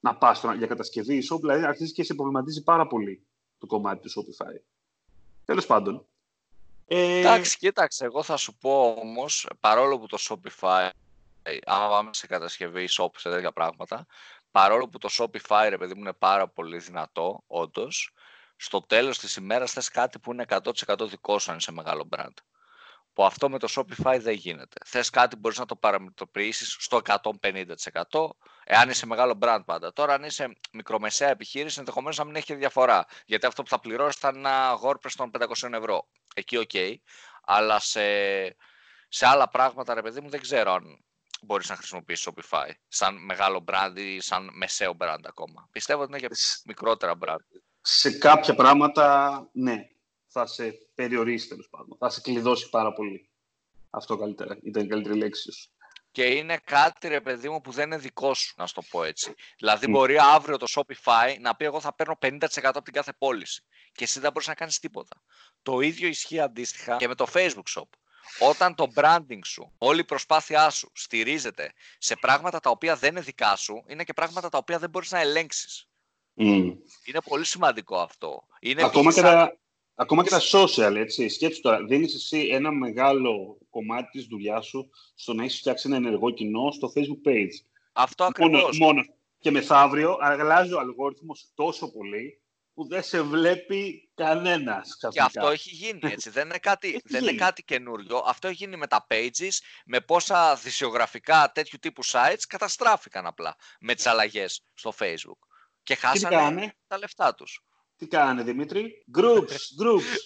[0.00, 3.26] να πας για κατασκευή e-shop, δηλαδή αρχίζει και σε προβληματίζει πάρα πολύ
[3.58, 4.60] το κομμάτι του Shopify.
[5.44, 6.06] Τέλος πάντων.
[6.86, 7.18] Ε...
[7.18, 10.88] Εντάξει, κοίταξε, εγώ θα σου πω όμως, παρόλο που το Shopify,
[11.64, 14.06] άμα πάμε σε κατασκευή e-shop, σε τέτοια πράγματα,
[14.50, 18.12] παρόλο που το Shopify, ρε παιδί μου, είναι πάρα πολύ δυνατό, όντως,
[18.56, 22.34] στο τέλος της ημέρας θες κάτι που είναι 100% δικό σου αν είσαι μεγάλο brand
[23.20, 24.76] που αυτό με το Shopify δεν γίνεται.
[24.84, 27.00] Θες κάτι μπορείς να το παραμετροποιήσεις στο
[28.10, 28.28] 150%
[28.64, 29.92] εάν είσαι μεγάλο brand πάντα.
[29.92, 33.06] Τώρα αν είσαι μικρομεσαία επιχείρηση ενδεχομένως να μην έχει διαφορά.
[33.26, 36.08] Γιατί αυτό που θα πληρώσεις θα είναι ένα WordPress των 500 ευρώ.
[36.34, 36.70] Εκεί οκ.
[36.72, 36.94] Okay.
[37.44, 38.02] Αλλά σε,
[39.08, 41.04] σε άλλα πράγματα ρε παιδί μου δεν ξέρω αν
[41.42, 45.68] μπορείς να χρησιμοποιήσεις Shopify σαν μεγάλο brand ή σαν μεσαίο brand ακόμα.
[45.72, 47.60] Πιστεύω ότι είναι για μικρότερα brand.
[47.80, 49.88] Σε κάποια πράγματα ναι
[50.32, 51.96] θα σε περιορίσει τέλος πάντων.
[51.98, 53.30] Θα σε κλειδώσει πάρα πολύ.
[53.90, 54.58] Αυτό καλύτερα.
[54.62, 55.70] Ήταν η καλύτερη λέξη σου.
[56.12, 59.04] Και είναι κάτι, ρε παιδί μου, που δεν είναι δικό σου, να σου το πω
[59.04, 59.34] έτσι.
[59.58, 63.64] Δηλαδή, μπορεί αύριο το Shopify να πει: Εγώ θα παίρνω 50% από την κάθε πώληση.
[63.92, 65.22] Και εσύ δεν μπορείς να κάνεις τίποτα.
[65.62, 67.88] Το ίδιο ισχύει αντίστοιχα και με το Facebook Shop.
[68.38, 73.20] Όταν το branding σου, όλη η προσπάθειά σου στηρίζεται σε πράγματα τα οποία δεν είναι
[73.20, 75.88] δικά σου, είναι και πράγματα τα οποία δεν μπορείς να ελέγξεις.
[76.36, 76.76] Mm.
[77.04, 78.46] Είναι πολύ σημαντικό αυτό.
[78.60, 79.58] Είναι Ακόμα και τα,
[80.00, 81.28] Ακόμα και τα social, έτσι.
[81.28, 85.96] Σκέψου τώρα, δίνεις εσύ ένα μεγάλο κομμάτι της δουλειάς σου στο να έχεις φτιάξει ένα
[85.96, 87.54] ενεργό κοινό στο Facebook page.
[87.92, 88.78] Αυτό ακριβώς.
[88.78, 89.02] Μόνο,
[89.38, 92.40] Και μεθαύριο αλλάζει ο αλγόριθμος τόσο πολύ
[92.74, 94.96] που δεν σε βλέπει κανένας.
[95.10, 96.30] Και αυτό έχει γίνει έτσι.
[96.30, 98.22] δεν είναι κάτι, δεν είναι κάτι καινούριο.
[98.26, 103.94] Αυτό έχει γίνει με τα pages, με πόσα δισιογραφικά τέτοιου τύπου sites καταστράφηκαν απλά με
[103.94, 105.38] τις αλλαγές στο Facebook.
[105.82, 107.64] Και χάσανε τα λεφτά τους.
[108.00, 110.16] Τι κάνει, Δημήτρη; Groups, groups.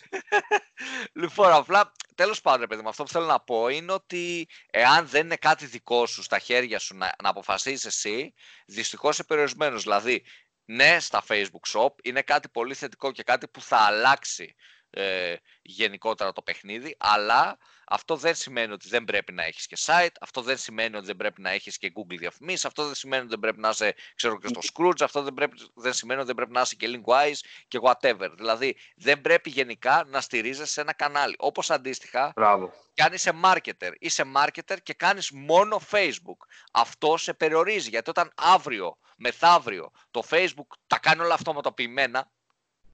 [1.12, 5.24] λοιπόν, απλά, τέλος πάντων, παιδί μου, αυτό που θέλω να πω είναι ότι εάν δεν
[5.24, 8.34] είναι κάτι δικό σου στα χέρια σου να, να αποφασίσεις εσύ,
[8.66, 9.82] δυστυχώς είσαι περιορισμένος.
[9.82, 10.24] Δηλαδή,
[10.64, 14.54] ναι, στα Facebook Shop είναι κάτι πολύ θετικό και κάτι που θα αλλάξει
[14.90, 20.14] ε, γενικότερα το παιχνίδι, αλλά αυτό δεν σημαίνει ότι δεν πρέπει να έχεις και site,
[20.20, 23.30] αυτό δεν σημαίνει ότι δεν πρέπει να έχεις και Google διαφημίσεις, αυτό δεν σημαίνει ότι
[23.30, 26.36] δεν πρέπει να είσαι ξέρω, και στο Scrooge, αυτό δεν, πρέπει, δεν σημαίνει ότι δεν
[26.36, 28.30] πρέπει να είσαι και Linkwise και whatever.
[28.36, 31.34] Δηλαδή δεν πρέπει γενικά να στηρίζεσαι σε ένα κανάλι.
[31.38, 32.72] Όπως αντίστοιχα, Μπράβο.
[32.94, 36.38] κι αν είσαι marketer, είσαι marketer και κάνεις μόνο Facebook.
[36.72, 42.30] Αυτό σε περιορίζει, γιατί όταν αύριο, μεθαύριο, το Facebook τα κάνει όλα αυτοματοποιημένα,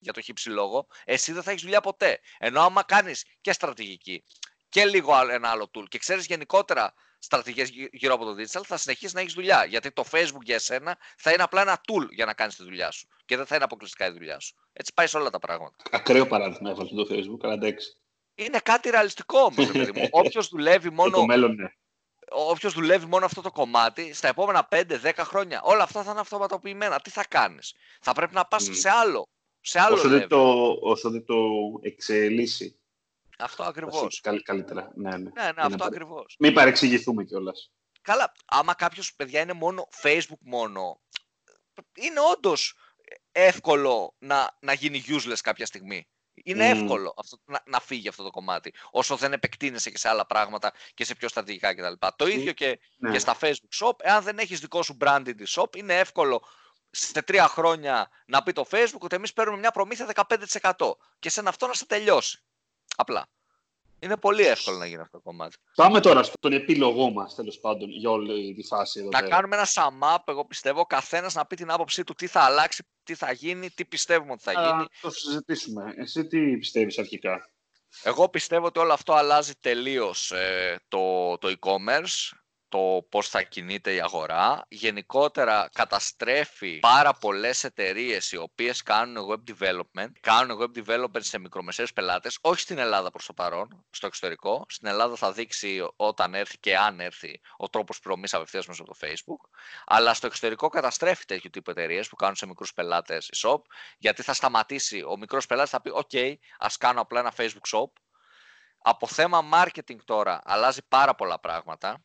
[0.03, 2.21] για το χύψη λόγο, εσύ δεν θα έχεις δουλειά ποτέ.
[2.39, 4.25] Ενώ άμα κάνεις και στρατηγική
[4.71, 9.13] και λίγο ένα άλλο tool και ξέρεις γενικότερα στρατηγικές γύρω από το digital, θα συνεχίσεις
[9.13, 9.65] να έχεις δουλειά.
[9.65, 12.91] Γιατί το Facebook για εσένα θα είναι απλά ένα tool για να κάνεις τη δουλειά
[12.91, 13.09] σου.
[13.25, 14.55] Και δεν θα είναι αποκλειστικά η δουλειά σου.
[14.73, 15.77] Έτσι πάει σε όλα τα πράγματα.
[15.91, 17.97] Ακραίο παράδειγμα έβαλε το Facebook, αλλά εντάξει.
[18.35, 21.17] Είναι κάτι ρεαλιστικό όμως, παιδί Όποιος δουλεύει μόνο.
[21.17, 21.73] το μέλλον, ναι.
[22.33, 27.01] Όποιος δουλεύει μόνο αυτό το κομμάτι, στα επόμενα 5-10 χρόνια, όλα αυτά θα είναι αυτοματοποιημένα.
[27.01, 28.75] Τι θα κάνεις, Θα πρέπει να πας mm.
[28.75, 29.29] σε άλλο
[29.61, 31.37] σε άλλο όσο, δεν το, όσο δεν το
[31.81, 32.80] εξελίσσει.
[33.41, 34.21] Αυτό ακριβώς.
[34.43, 34.93] καλύτερα.
[34.95, 35.17] Ναι, ναι.
[35.17, 36.37] ναι, ναι αυτό ακριβώς.
[36.39, 37.71] Μην παρεξηγηθούμε κιόλας.
[38.03, 41.01] Καλά, άμα κάποιος παιδιά είναι μόνο Facebook μόνο,
[41.95, 42.75] είναι όντως
[43.33, 46.09] εύκολο να, να γίνει useless κάποια στιγμή.
[46.45, 50.27] Είναι εύκολο αυτό, να, να φύγει αυτό το κομμάτι, όσο δεν επεκτείνεσαι και σε άλλα
[50.27, 52.07] πράγματα και σε πιο στρατηγικά κτλ.
[52.17, 53.11] Το ίδιο και, ναι.
[53.11, 56.43] και στα Facebook Shop, εάν δεν έχεις δικό σου branded shop, είναι εύκολο
[56.91, 60.13] σε τρία χρόνια να πει το Facebook ότι εμείς παίρνουμε μια προμήθεια
[60.75, 62.45] 15% και σε αυτό να σε τελειώσει.
[62.97, 63.27] Απλά.
[64.03, 65.57] Είναι πολύ εύκολο να γίνει αυτό το κομμάτι.
[65.75, 69.09] Πάμε τώρα στον επίλογό μας, τέλος πάντων, για όλη τη φάση εδώ.
[69.09, 72.41] Να κάνουμε ένα sum up, εγώ πιστεύω, καθένας να πει την άποψή του τι θα
[72.41, 74.67] αλλάξει, τι θα γίνει, τι πιστεύουμε ότι θα γίνει.
[74.67, 75.95] Να το συζητήσουμε.
[75.97, 77.51] Εσύ τι πιστεύεις αρχικά;
[78.03, 82.37] Εγώ πιστεύω ότι όλο αυτό αλλάζει τελείως ε, το, το e-commerce
[82.71, 84.67] το πώς θα κινείται η αγορά.
[84.69, 91.93] Γενικότερα καταστρέφει πάρα πολλές εταιρείες οι οποίες κάνουν web development, κάνουν web development σε μικρομεσαίες
[91.93, 94.65] πελάτες, όχι στην Ελλάδα προς το παρόν, στο εξωτερικό.
[94.69, 98.95] Στην Ελλάδα θα δείξει όταν έρθει και αν έρθει ο τρόπος πληρωμής απευθείας μέσα από
[98.95, 99.49] το Facebook.
[99.87, 103.61] Αλλά στο εξωτερικό καταστρέφει τέτοιου τύπου εταιρείες που κάνουν σε μικρούς πελάτες shop,
[103.99, 107.91] γιατί θα σταματήσει ο μικρός πελάτης, θα πει «Ok, ας κάνω απλά ένα Facebook shop».
[108.83, 112.05] Από θέμα marketing τώρα αλλάζει πάρα πολλά πράγματα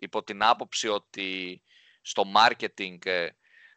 [0.00, 1.62] υπό την άποψη ότι
[2.02, 3.28] στο marketing ε,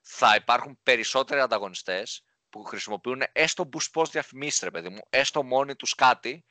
[0.02, 5.76] θα υπάρχουν περισσότεροι ανταγωνιστές που χρησιμοποιούν έστω boost post διαφημίσεις, ρε παιδί μου, έστω μόνοι
[5.76, 6.46] τους κάτι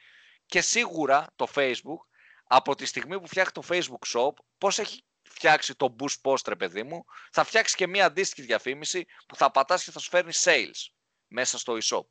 [0.46, 2.06] και σίγουρα το Facebook
[2.44, 6.56] από τη στιγμή που φτιάχνει το Facebook Shop, πώς έχει φτιάξει το boost post, ρε
[6.56, 10.32] παιδί μου, θα φτιάξει και μία αντίστοιχη διαφήμιση που θα πατάς και θα σου φέρνει
[10.35, 10.92] sales
[11.26, 12.06] μέσα στο e-shop.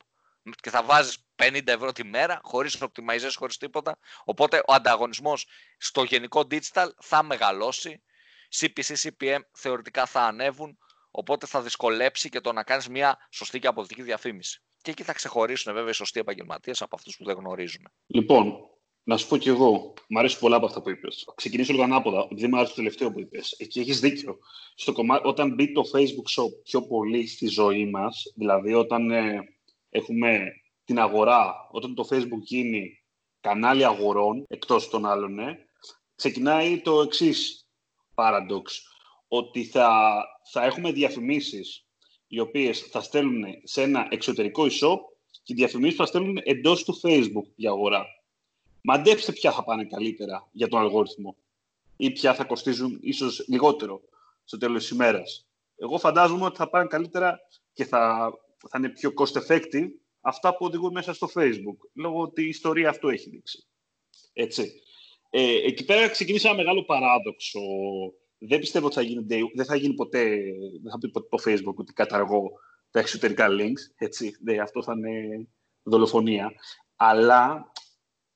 [0.62, 3.97] Και θα βάζεις 50 ευρώ τη μέρα, χωρίς optimization, χωρίς τίποτα.
[4.23, 8.04] Οπότε ο ανταγωνισμός στο γενικό digital θα μεγαλώσει.
[8.60, 10.77] CPC, CPM θεωρητικά θα ανέβουν,
[11.12, 14.62] οπότε θα δυσκολέψει και το να κάνεις μια σωστή και αποδοτική διαφήμιση.
[14.82, 17.82] Και εκεί θα ξεχωρίσουν βέβαια οι σωστοί επαγγελματίες από αυτούς που δεν γνωρίζουν.
[18.08, 18.54] Λοιπόν,
[19.04, 21.25] να σου πω κι εγώ, μου αρέσει πολλά από αυτά που είπες.
[21.36, 23.56] Ξεκινήσω λίγο ανάποδα, επειδή μου άρεσε το τελευταίο που είπες.
[23.58, 24.38] Εκεί έχεις δίκιο.
[24.75, 29.43] Στο κομμάτι, όταν μπει το Facebook Shop πιο πολύ στη ζωή μας, δηλαδή όταν ε,
[29.91, 30.51] έχουμε
[30.84, 33.04] την αγορά, όταν το Facebook γίνει
[33.39, 35.58] κανάλι αγορών, εκτός των άλλων, ναι,
[36.15, 37.69] ξεκινάει το εξής
[38.15, 38.63] paradox,
[39.27, 41.86] ότι θα, θα έχουμε διαφημίσεις
[42.27, 44.97] οι οποίες θα στέλνουν σε ένα εξωτερικό e-shop
[45.43, 48.06] και οι διαφημίσεις θα στέλνουν εντός του Facebook για αγορά.
[48.82, 51.36] Μαντέψτε ποια θα πάνε καλύτερα για τον αλγόριθμο
[51.97, 54.01] ή ποια θα κοστίζουν ίσως λιγότερο
[54.43, 55.47] στο τέλος της ημέρας.
[55.77, 57.39] Εγώ φαντάζομαι ότι θα πάνε καλύτερα
[57.73, 58.34] και θα,
[58.69, 59.88] θα είναι πιο cost effective
[60.21, 63.67] αυτά που οδηγούν μέσα στο Facebook, λόγω ότι η ιστορία αυτό έχει δείξει.
[64.34, 64.71] Έτσι.
[65.30, 67.60] Ε, εκεί πέρα ξεκίνησε ένα μεγάλο παράδοξο.
[68.38, 70.36] Δεν πιστεύω ότι θα γίνει, δεν θα γίνει ποτέ,
[70.82, 72.52] δεν θα πει ποτέ το Facebook ότι καταργώ
[72.91, 75.47] τα εξωτερικά links, έτσι, ναι, αυτό θα είναι
[75.84, 76.52] δολοφονία.
[76.95, 77.71] Αλλά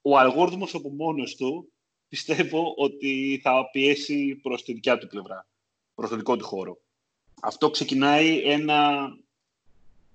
[0.02, 1.74] ο αλγόριθμος από μόνος του
[2.08, 5.48] πιστεύω ότι θα πιέσει προς τη δικιά του πλευρά,
[5.96, 6.78] προς το δικό του χώρο.
[7.42, 9.10] Αυτό ξεκινάει ένα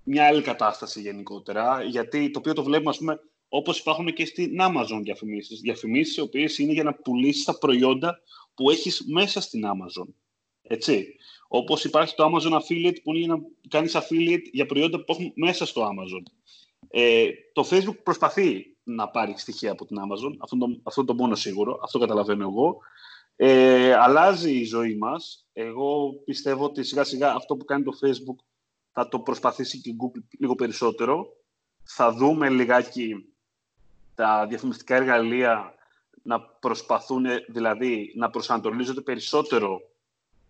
[0.03, 4.57] μια άλλη κατάσταση γενικότερα, γιατί το οποίο το βλέπουμε, ας πούμε, όπως υπάρχουν και στην
[4.59, 5.59] Amazon διαφημίσεις.
[5.59, 8.19] Διαφημίσεις οι οποίες είναι για να πουλήσεις τα προϊόντα
[8.53, 10.07] που έχεις μέσα στην Amazon.
[10.61, 11.15] Έτσι.
[11.47, 15.31] Όπως υπάρχει το Amazon Affiliate που είναι για να κάνεις affiliate για προϊόντα που έχουν
[15.35, 16.23] μέσα στο Amazon.
[16.87, 21.35] Ε, το Facebook προσπαθεί να πάρει στοιχεία από την Amazon, αυτό το, αυτό το μόνο
[21.35, 22.77] σίγουρο, αυτό καταλαβαίνω εγώ.
[23.35, 25.47] Ε, αλλάζει η ζωή μας.
[25.53, 28.43] Εγώ πιστεύω ότι σιγά σιγά αυτό που κάνει το Facebook
[28.91, 31.35] θα το προσπαθήσει και η Google λίγο περισσότερο.
[31.83, 33.25] Θα δούμε λιγάκι
[34.15, 35.73] τα διαφημιστικά εργαλεία
[36.23, 39.81] να προσπαθούν, δηλαδή να προσανατολίζονται περισσότερο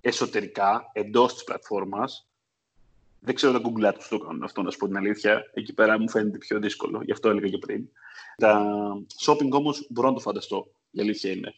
[0.01, 2.27] εσωτερικά, εντός της πλατφόρμας.
[3.19, 5.51] Δεν ξέρω τα Google Ads το κάνουν αυτό, να σου πω την αλήθεια.
[5.53, 7.89] Εκεί πέρα μου φαίνεται πιο δύσκολο, γι' αυτό έλεγα και πριν.
[8.37, 8.63] Τα
[9.25, 11.53] shopping όμως μπορώ να το φανταστώ, η αλήθεια είναι.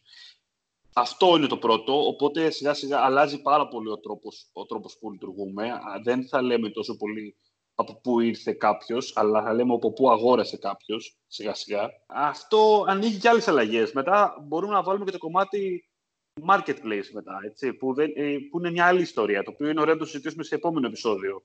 [0.94, 5.12] Αυτό είναι το πρώτο, οπότε σιγά σιγά αλλάζει πάρα πολύ ο τρόπος, ο τρόπος που
[5.12, 5.72] λειτουργούμε.
[6.04, 7.36] Δεν θα λέμε τόσο πολύ
[7.76, 11.90] από πού ήρθε κάποιος, αλλά θα λέμε από πού αγόρασε κάποιος σιγά σιγά.
[12.08, 13.92] Αυτό ανοίγει και άλλες αλλαγές.
[13.92, 15.90] Μετά μπορούμε να βάλουμε και το κομμάτι
[16.48, 19.94] marketplace μετά, έτσι, που, δεν, ε, που είναι μια άλλη ιστορία, το οποίο είναι ωραίο
[19.94, 21.44] να το συζητήσουμε σε επόμενο επεισόδιο.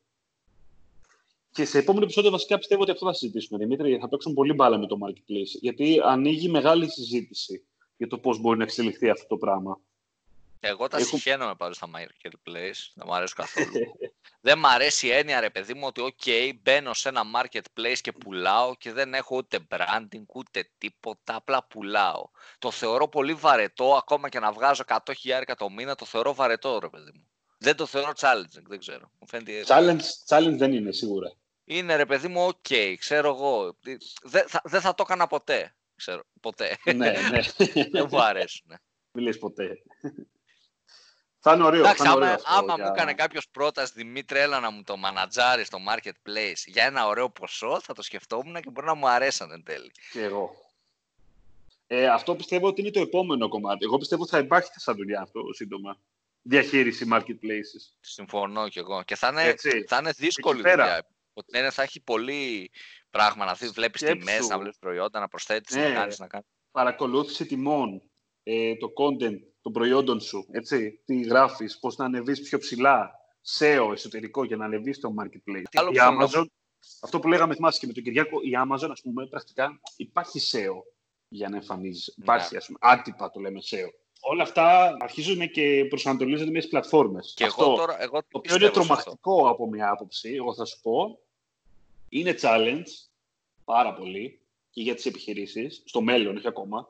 [1.50, 3.98] Και σε επόμενο επεισόδιο βασικά πιστεύω ότι αυτό θα συζητήσουμε, Δημήτρη.
[3.98, 7.66] Θα παίξουμε πολύ μπάλα με το marketplace, γιατί ανοίγει μεγάλη συζήτηση
[7.98, 9.80] για το πώς μπορεί να εξελιχθεί αυτό το πράγμα.
[10.60, 11.06] Εγώ τα Έχω...
[11.06, 13.70] συχαίνομαι πάνω στα marketplace, δεν μου αρέσει καθόλου.
[14.40, 18.12] δεν μου αρέσει η έννοια, ρε παιδί μου, ότι ok, μπαίνω σε ένα marketplace και
[18.12, 22.28] πουλάω και δεν έχω ούτε branding, ούτε τίποτα, απλά πουλάω.
[22.58, 25.02] Το θεωρώ πολύ βαρετό, ακόμα και να βγάζω 100.000
[25.58, 27.26] το μήνα, το θεωρώ βαρετό, ρε παιδί μου.
[27.58, 29.10] Δεν το θεωρώ challenging, δεν ξέρω.
[29.66, 31.32] Challenge, challenge δεν είναι, σίγουρα.
[31.64, 33.76] Είναι, ρε παιδί μου, ok, ξέρω εγώ.
[34.22, 36.76] Δεν θα, δεν θα το έκανα ποτέ ξέρω, ποτέ.
[36.84, 36.92] ναι,
[37.30, 37.40] ναι.
[37.92, 38.66] Δεν μου αρέσουν.
[39.12, 39.82] Μην λες ποτέ.
[41.40, 41.80] Θα είναι ωραίο.
[41.80, 44.70] Εντάξει, θα είναι άμα, ωραίο αυτό άμα για- μου έκανε κάποιος πρόταση Δημήτρη, έλα να
[44.70, 48.94] μου το μανατζάρεις στο marketplace για ένα ωραίο ποσό, θα το σκεφτόμουν και μπορεί να
[48.94, 49.90] μου αρέσαν εν τέλει.
[50.12, 50.66] Και εγώ.
[51.86, 53.84] Ε, αυτό πιστεύω ότι είναι το επόμενο κομμάτι.
[53.84, 55.98] Εγώ πιστεύω ότι θα υπάρχει σαν δουλειά αυτό σύντομα.
[56.42, 57.94] Διαχείριση marketplaces.
[58.00, 59.02] Συμφωνώ κι εγώ.
[59.02, 59.84] Και θα είναι, Έτσι.
[59.88, 60.82] θα είναι δύσκολη πέρα.
[60.84, 61.06] δουλειά.
[61.32, 62.70] Ότι ναι, θα έχει πολύ
[63.10, 63.68] πράγμα να δει.
[63.68, 64.18] Βλέπεις Σκέψου.
[64.26, 65.88] τιμέ, να βλέπεις προϊόντα, να προσθέτεις, Ναι.
[65.88, 66.18] να κάνεις.
[66.18, 66.46] Να κάνεις.
[66.70, 68.02] Παρακολούθηση τιμών,
[68.42, 73.10] ε, το content των προϊόντων σου, έτσι, τι γράφεις, πώς να ανεβείς πιο ψηλά,
[73.58, 75.62] SEO εσωτερικό για να ανεβείς στο marketplace.
[75.70, 76.44] Τι άλλο η θέλω να Amazon,
[77.02, 80.82] αυτό που λέγαμε θυμάσαι και με τον Κυριάκο, η Amazon, ας πούμε, πρακτικά υπάρχει SEO
[81.28, 82.14] για να εμφανίζεις.
[82.16, 82.24] Ναι.
[82.24, 83.88] Υπάρχει, ας πούμε, άτυπα το λέμε SEO.
[84.20, 87.32] Όλα αυτά αρχίζουν και προσανατολίζονται μες τις πλατφόρμες.
[87.36, 88.02] Και αυτό, εγώ τώρα.
[88.02, 89.04] Εγώ το οποίο είναι πιστεύω σε αυτό.
[89.04, 91.18] τρομακτικό από μια άποψη, εγώ θα σου πω,
[92.08, 92.86] είναι challenge
[93.64, 94.40] πάρα πολύ
[94.70, 96.88] και για τις επιχειρήσεις, στο μέλλον, όχι ακόμα.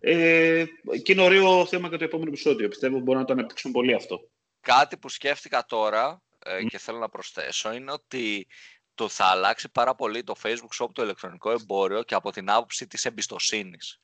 [0.00, 0.64] Ε,
[1.02, 2.68] και είναι ωραίο θέμα για το επόμενο επεισόδιο.
[2.68, 4.28] Πιστεύω μπορούμε να το αναπτύξουμε πολύ αυτό.
[4.60, 6.66] Κάτι που σκέφτηκα τώρα ε, Μμ.
[6.66, 8.46] και θέλω να προσθέσω είναι ότι
[8.94, 12.86] το θα αλλάξει πάρα πολύ το Facebook Shop το ηλεκτρονικό εμπόριο και από την άποψη
[12.86, 14.00] της εμπιστοσύνης.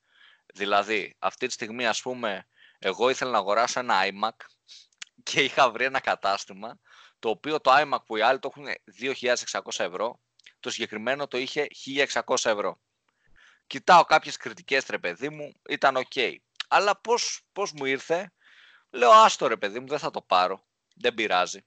[0.54, 2.46] Δηλαδή, αυτή τη στιγμή, ας πούμε,
[2.78, 4.46] εγώ ήθελα να αγοράσω ένα iMac
[5.22, 6.78] και είχα βρει ένα κατάστημα
[7.22, 8.66] το οποίο το iMac που οι άλλοι το έχουν
[9.00, 10.20] 2.600 ευρώ,
[10.60, 12.80] το συγκεκριμένο το είχε 1.600 ευρώ.
[13.66, 16.36] Κοιτάω κάποιες κριτικές, ρε παιδί μου, ήταν ok.
[16.68, 18.32] Αλλά πώς, πώς μου ήρθε,
[18.90, 21.64] λέω άστο ρε παιδί μου, δεν θα το πάρω, δεν πειράζει.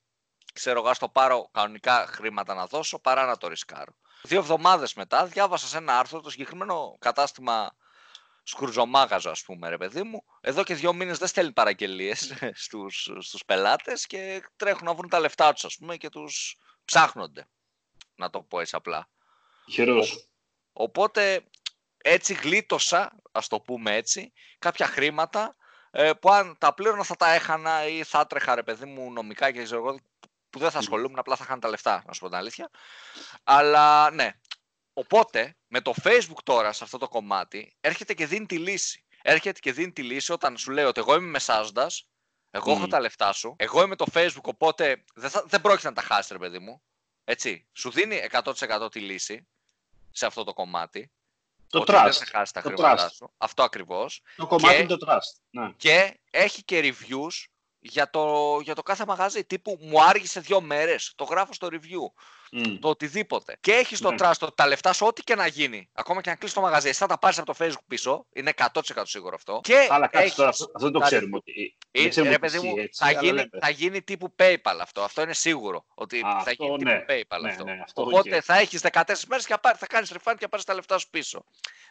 [0.54, 3.96] Ξέρω εγώ, ας το πάρω κανονικά χρήματα να δώσω παρά να το ρισκάρω.
[4.24, 7.76] Δύο εβδομάδες μετά διάβασα σε ένα άρθρο το συγκεκριμένο κατάστημα
[8.48, 10.24] σκουρζομάγαζο ας πούμε ρε παιδί μου.
[10.42, 12.34] Εδώ και δύο μήνες δεν στέλνει παραγγελίες
[12.66, 17.48] στους, στους πελάτες και τρέχουν να βρουν τα λεφτά τους ας πούμε και τους ψάχνονται.
[18.16, 19.10] Να το πω έτσι απλά.
[19.72, 20.28] Χαιρός.
[20.74, 21.44] Οπότε
[21.98, 25.56] έτσι γλίτωσα, ας το πούμε έτσι, κάποια χρήματα
[25.92, 29.52] ε, που αν τα πλήρωνα θα τα έχανα ή θα έτρεχα ρε παιδί μου νομικά
[29.52, 30.00] και ξέρω εγώ
[30.50, 30.82] που δεν θα Μμ.
[30.82, 32.70] ασχολούμουν, απλά θα χάνε τα λεφτά, να σου πω την αλήθεια.
[33.44, 34.32] Αλλά ναι,
[34.98, 39.04] οπότε με το Facebook τώρα σε αυτό το κομμάτι έρχεται και δίνει τη λύση.
[39.22, 42.08] Έρχεται και δίνει τη λύση όταν σου λέει ότι εγώ είμαι μεσάζοντας,
[42.52, 42.90] εγώ έχω Μμ.
[42.90, 46.34] τα λεφτά σου, εγώ είμαι το Facebook, οπότε δεν, θα, δεν πρόκειται να τα χάσει
[46.34, 46.82] ρε παιδί μου.
[47.24, 49.48] Έτσι, σου δίνει 100% τη λύση
[50.12, 51.12] σε αυτό το κομμάτι.
[51.70, 52.12] Το ότι δεν trust.
[52.12, 53.12] θα χάσει τα Το χρήματά trust.
[53.14, 53.34] σου.
[53.38, 54.22] Αυτό ακριβώς.
[54.36, 55.40] Το κομμάτι Και- είναι το trust.
[55.50, 55.72] Ναι.
[55.78, 57.46] Και έχει και reviews
[57.80, 59.46] για το, για το κάθε μαγαζί.
[59.46, 62.22] Τύπου μου άργησε δύο μέρες, το γράφω στο review,
[62.58, 62.80] Μμ.
[62.80, 63.58] το οτιδήποτε.
[63.62, 64.16] Και έχεις το Ναι.
[64.20, 66.88] trust ότι τα λεφτά σου, ό,τι και να γίνει, ακόμα και να κλείσει το μαγαζί,
[66.90, 68.26] εσύ θα τα πάρεις από το Facebook πίσω.
[68.34, 69.60] Είναι 100% σίγουρο αυτό.
[69.64, 71.38] Και Αλλά κάτσε έχεις- τώρα, αυτό αυτό δεν το τα ξέρουμε.
[71.38, 73.50] Ότι, ε, δεν ξέρουμε ρε ότι παιδί μου, ισχύει έτσι, θα, αλλά γίνει, λέμε.
[73.62, 75.02] θα γίνει τύπου PayPal αυτό.
[75.04, 75.86] Αυτό είναι σίγουρο.
[75.96, 77.00] Ότι Α, θα αυτό γίνει ναι.
[77.00, 77.64] τύπου PayPal Ναι, αυτό.
[77.64, 78.42] ναι, αυτό Οπότε οκ.
[78.46, 80.98] θα έχεις 14 μέρες και θα, πάρει- θα κάνεις refund και θα πάρεις τα λεφτά
[80.98, 81.46] σου πίσω.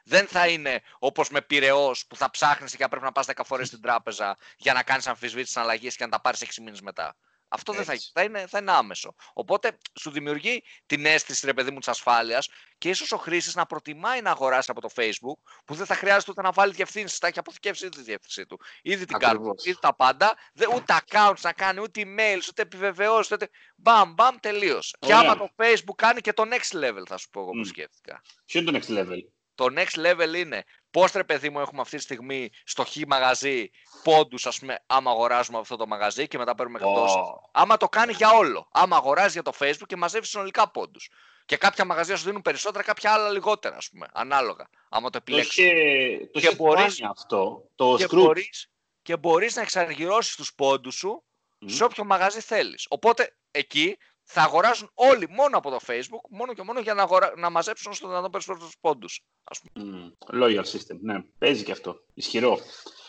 [0.05, 3.45] Δεν θα είναι όπως με Πειραιώς που θα ψάχνεις και θα πρέπει να πας 10
[3.45, 7.17] φορές στην τράπεζα για να κάνεις αμφισβήτηση αλλαγή και να τα πάρεις 6 μήνες μετά.
[7.55, 8.11] Αυτό δεν θα, Έτσι.
[8.15, 9.15] θα, είναι, θα είναι άμεσο.
[9.33, 13.67] Οπότε σου δημιουργεί την αίσθηση, ρε παιδί μου, της ασφάλειας και ίσως ο χρήστη να
[13.67, 17.19] προτιμάει να αγοράσει από το Facebook που δεν θα χρειάζεται ούτε να βάλει διευθύνσεις.
[17.19, 18.61] Τα έχει αποθηκεύσει ήδη τη διεύθυνσή του.
[18.83, 19.65] Ήδη την κάρτα, Ακριβώς.
[19.65, 20.35] ήδη τα πάντα.
[20.55, 23.33] Δεν, ούτε accounts να κάνει, ούτε emails, ούτε επιβεβαιώσεις.
[23.33, 23.49] Ούτε...
[23.77, 24.97] Μπαμ, μπαμ, τελείωσε.
[25.01, 25.19] Και Ωραία.
[25.31, 27.63] άμα το Facebook κάνει και το next level, θα σου πω εγώ που Μμ.
[27.63, 28.23] σκέφτηκα.
[28.45, 29.19] Ποιο είναι το next level;
[29.55, 33.71] Το next level είναι πώς ρε παιδί μου έχουμε αυτή τη στιγμή στο χ μαγαζί
[34.03, 37.19] πόντους, ας πούμε, άμα αγοράζουμε αυτό το μαγαζί και μετά παίρνουμε εκπτώσει.
[37.19, 38.69] Ω, Άμα το κάνει για όλο.
[38.73, 41.11] Άμα αγοράζει για το Facebook και μαζεύει συνολικά πόντους.
[41.47, 44.07] Και κάποια μαγαζιά σου δίνουν περισσότερα, κάποια άλλα λιγότερα, ας πούμε.
[44.13, 44.69] Ανάλογα.
[44.89, 45.57] Άμα το Το επιλέξεις.
[45.57, 47.69] είχε, το Και είχε μπορείς- κάνει αυτό.
[47.75, 48.15] Το Και Scrooge.
[48.15, 48.71] μπορείς,
[49.03, 51.25] και μπορείς να εξαργυρώσεις τους πόντους σου
[51.59, 51.69] Μμ.
[51.69, 52.87] σε όποιο μαγαζί θέλεις.
[52.91, 57.33] Οπότε εκεί θα αγοράζουν όλοι μόνο από το Facebook, μόνο και μόνο για να, αγορα...
[57.37, 59.25] να μαζέψουν στο δυνατόν περισσότερους πόντους.
[59.45, 59.87] Ας πούμε.
[59.87, 60.11] Μμ.
[60.43, 60.99] Loyal system.
[61.01, 61.97] Ναι, παίζει και αυτό.
[62.15, 62.59] Ισχυρό.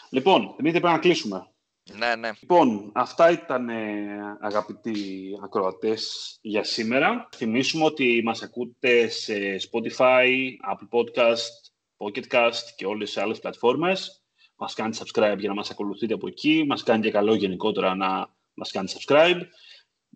[0.09, 1.49] Λοιπόν, Δημήτρη, πρέπει να κλείσουμε.
[1.93, 2.31] Ναι, ναι.
[2.39, 7.29] Λοιπόν, αυτά ήταν ε, αγαπητοί ακροατές για σήμερα.
[7.35, 9.33] Θυμίσουμε ότι μας ακούτε σε
[9.71, 10.27] Spotify,
[10.71, 11.49] Apple Podcast,
[11.97, 14.23] Pocket Cast και όλες τις άλλες πλατφόρμες.
[14.55, 16.63] Μας κάνετε subscribe για να μας ακολουθείτε από εκεί.
[16.67, 19.41] Μας κάνει και καλό γενικότερα να μας κάνετε subscribe.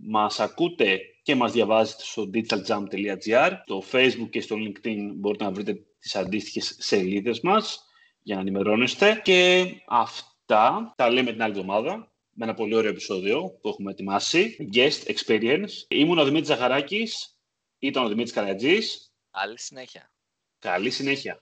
[0.01, 3.51] Μας ακούτε και μας διαβάζετε στο digitaljump.gr.
[3.63, 7.83] Στο Facebook και στο LinkedIn μπορείτε να βρείτε τις αντίστοιχες σελίδες μας
[8.21, 9.21] για να ενημερώνεστε.
[9.23, 14.69] Και αυτά τα λέμε την άλλη εβδομάδα με ένα πολύ ωραίο επεισόδιο που έχουμε ετοιμάσει.
[14.73, 15.71] Guest Experience.
[15.87, 17.39] Ήμουν ο Δημήτρης Ζαχαράκης,
[17.79, 19.13] ήταν ο Δημήτρης Καρατζής.
[19.31, 20.11] Άλλη συνέχεια.
[20.59, 21.37] Καλή συνέχεια.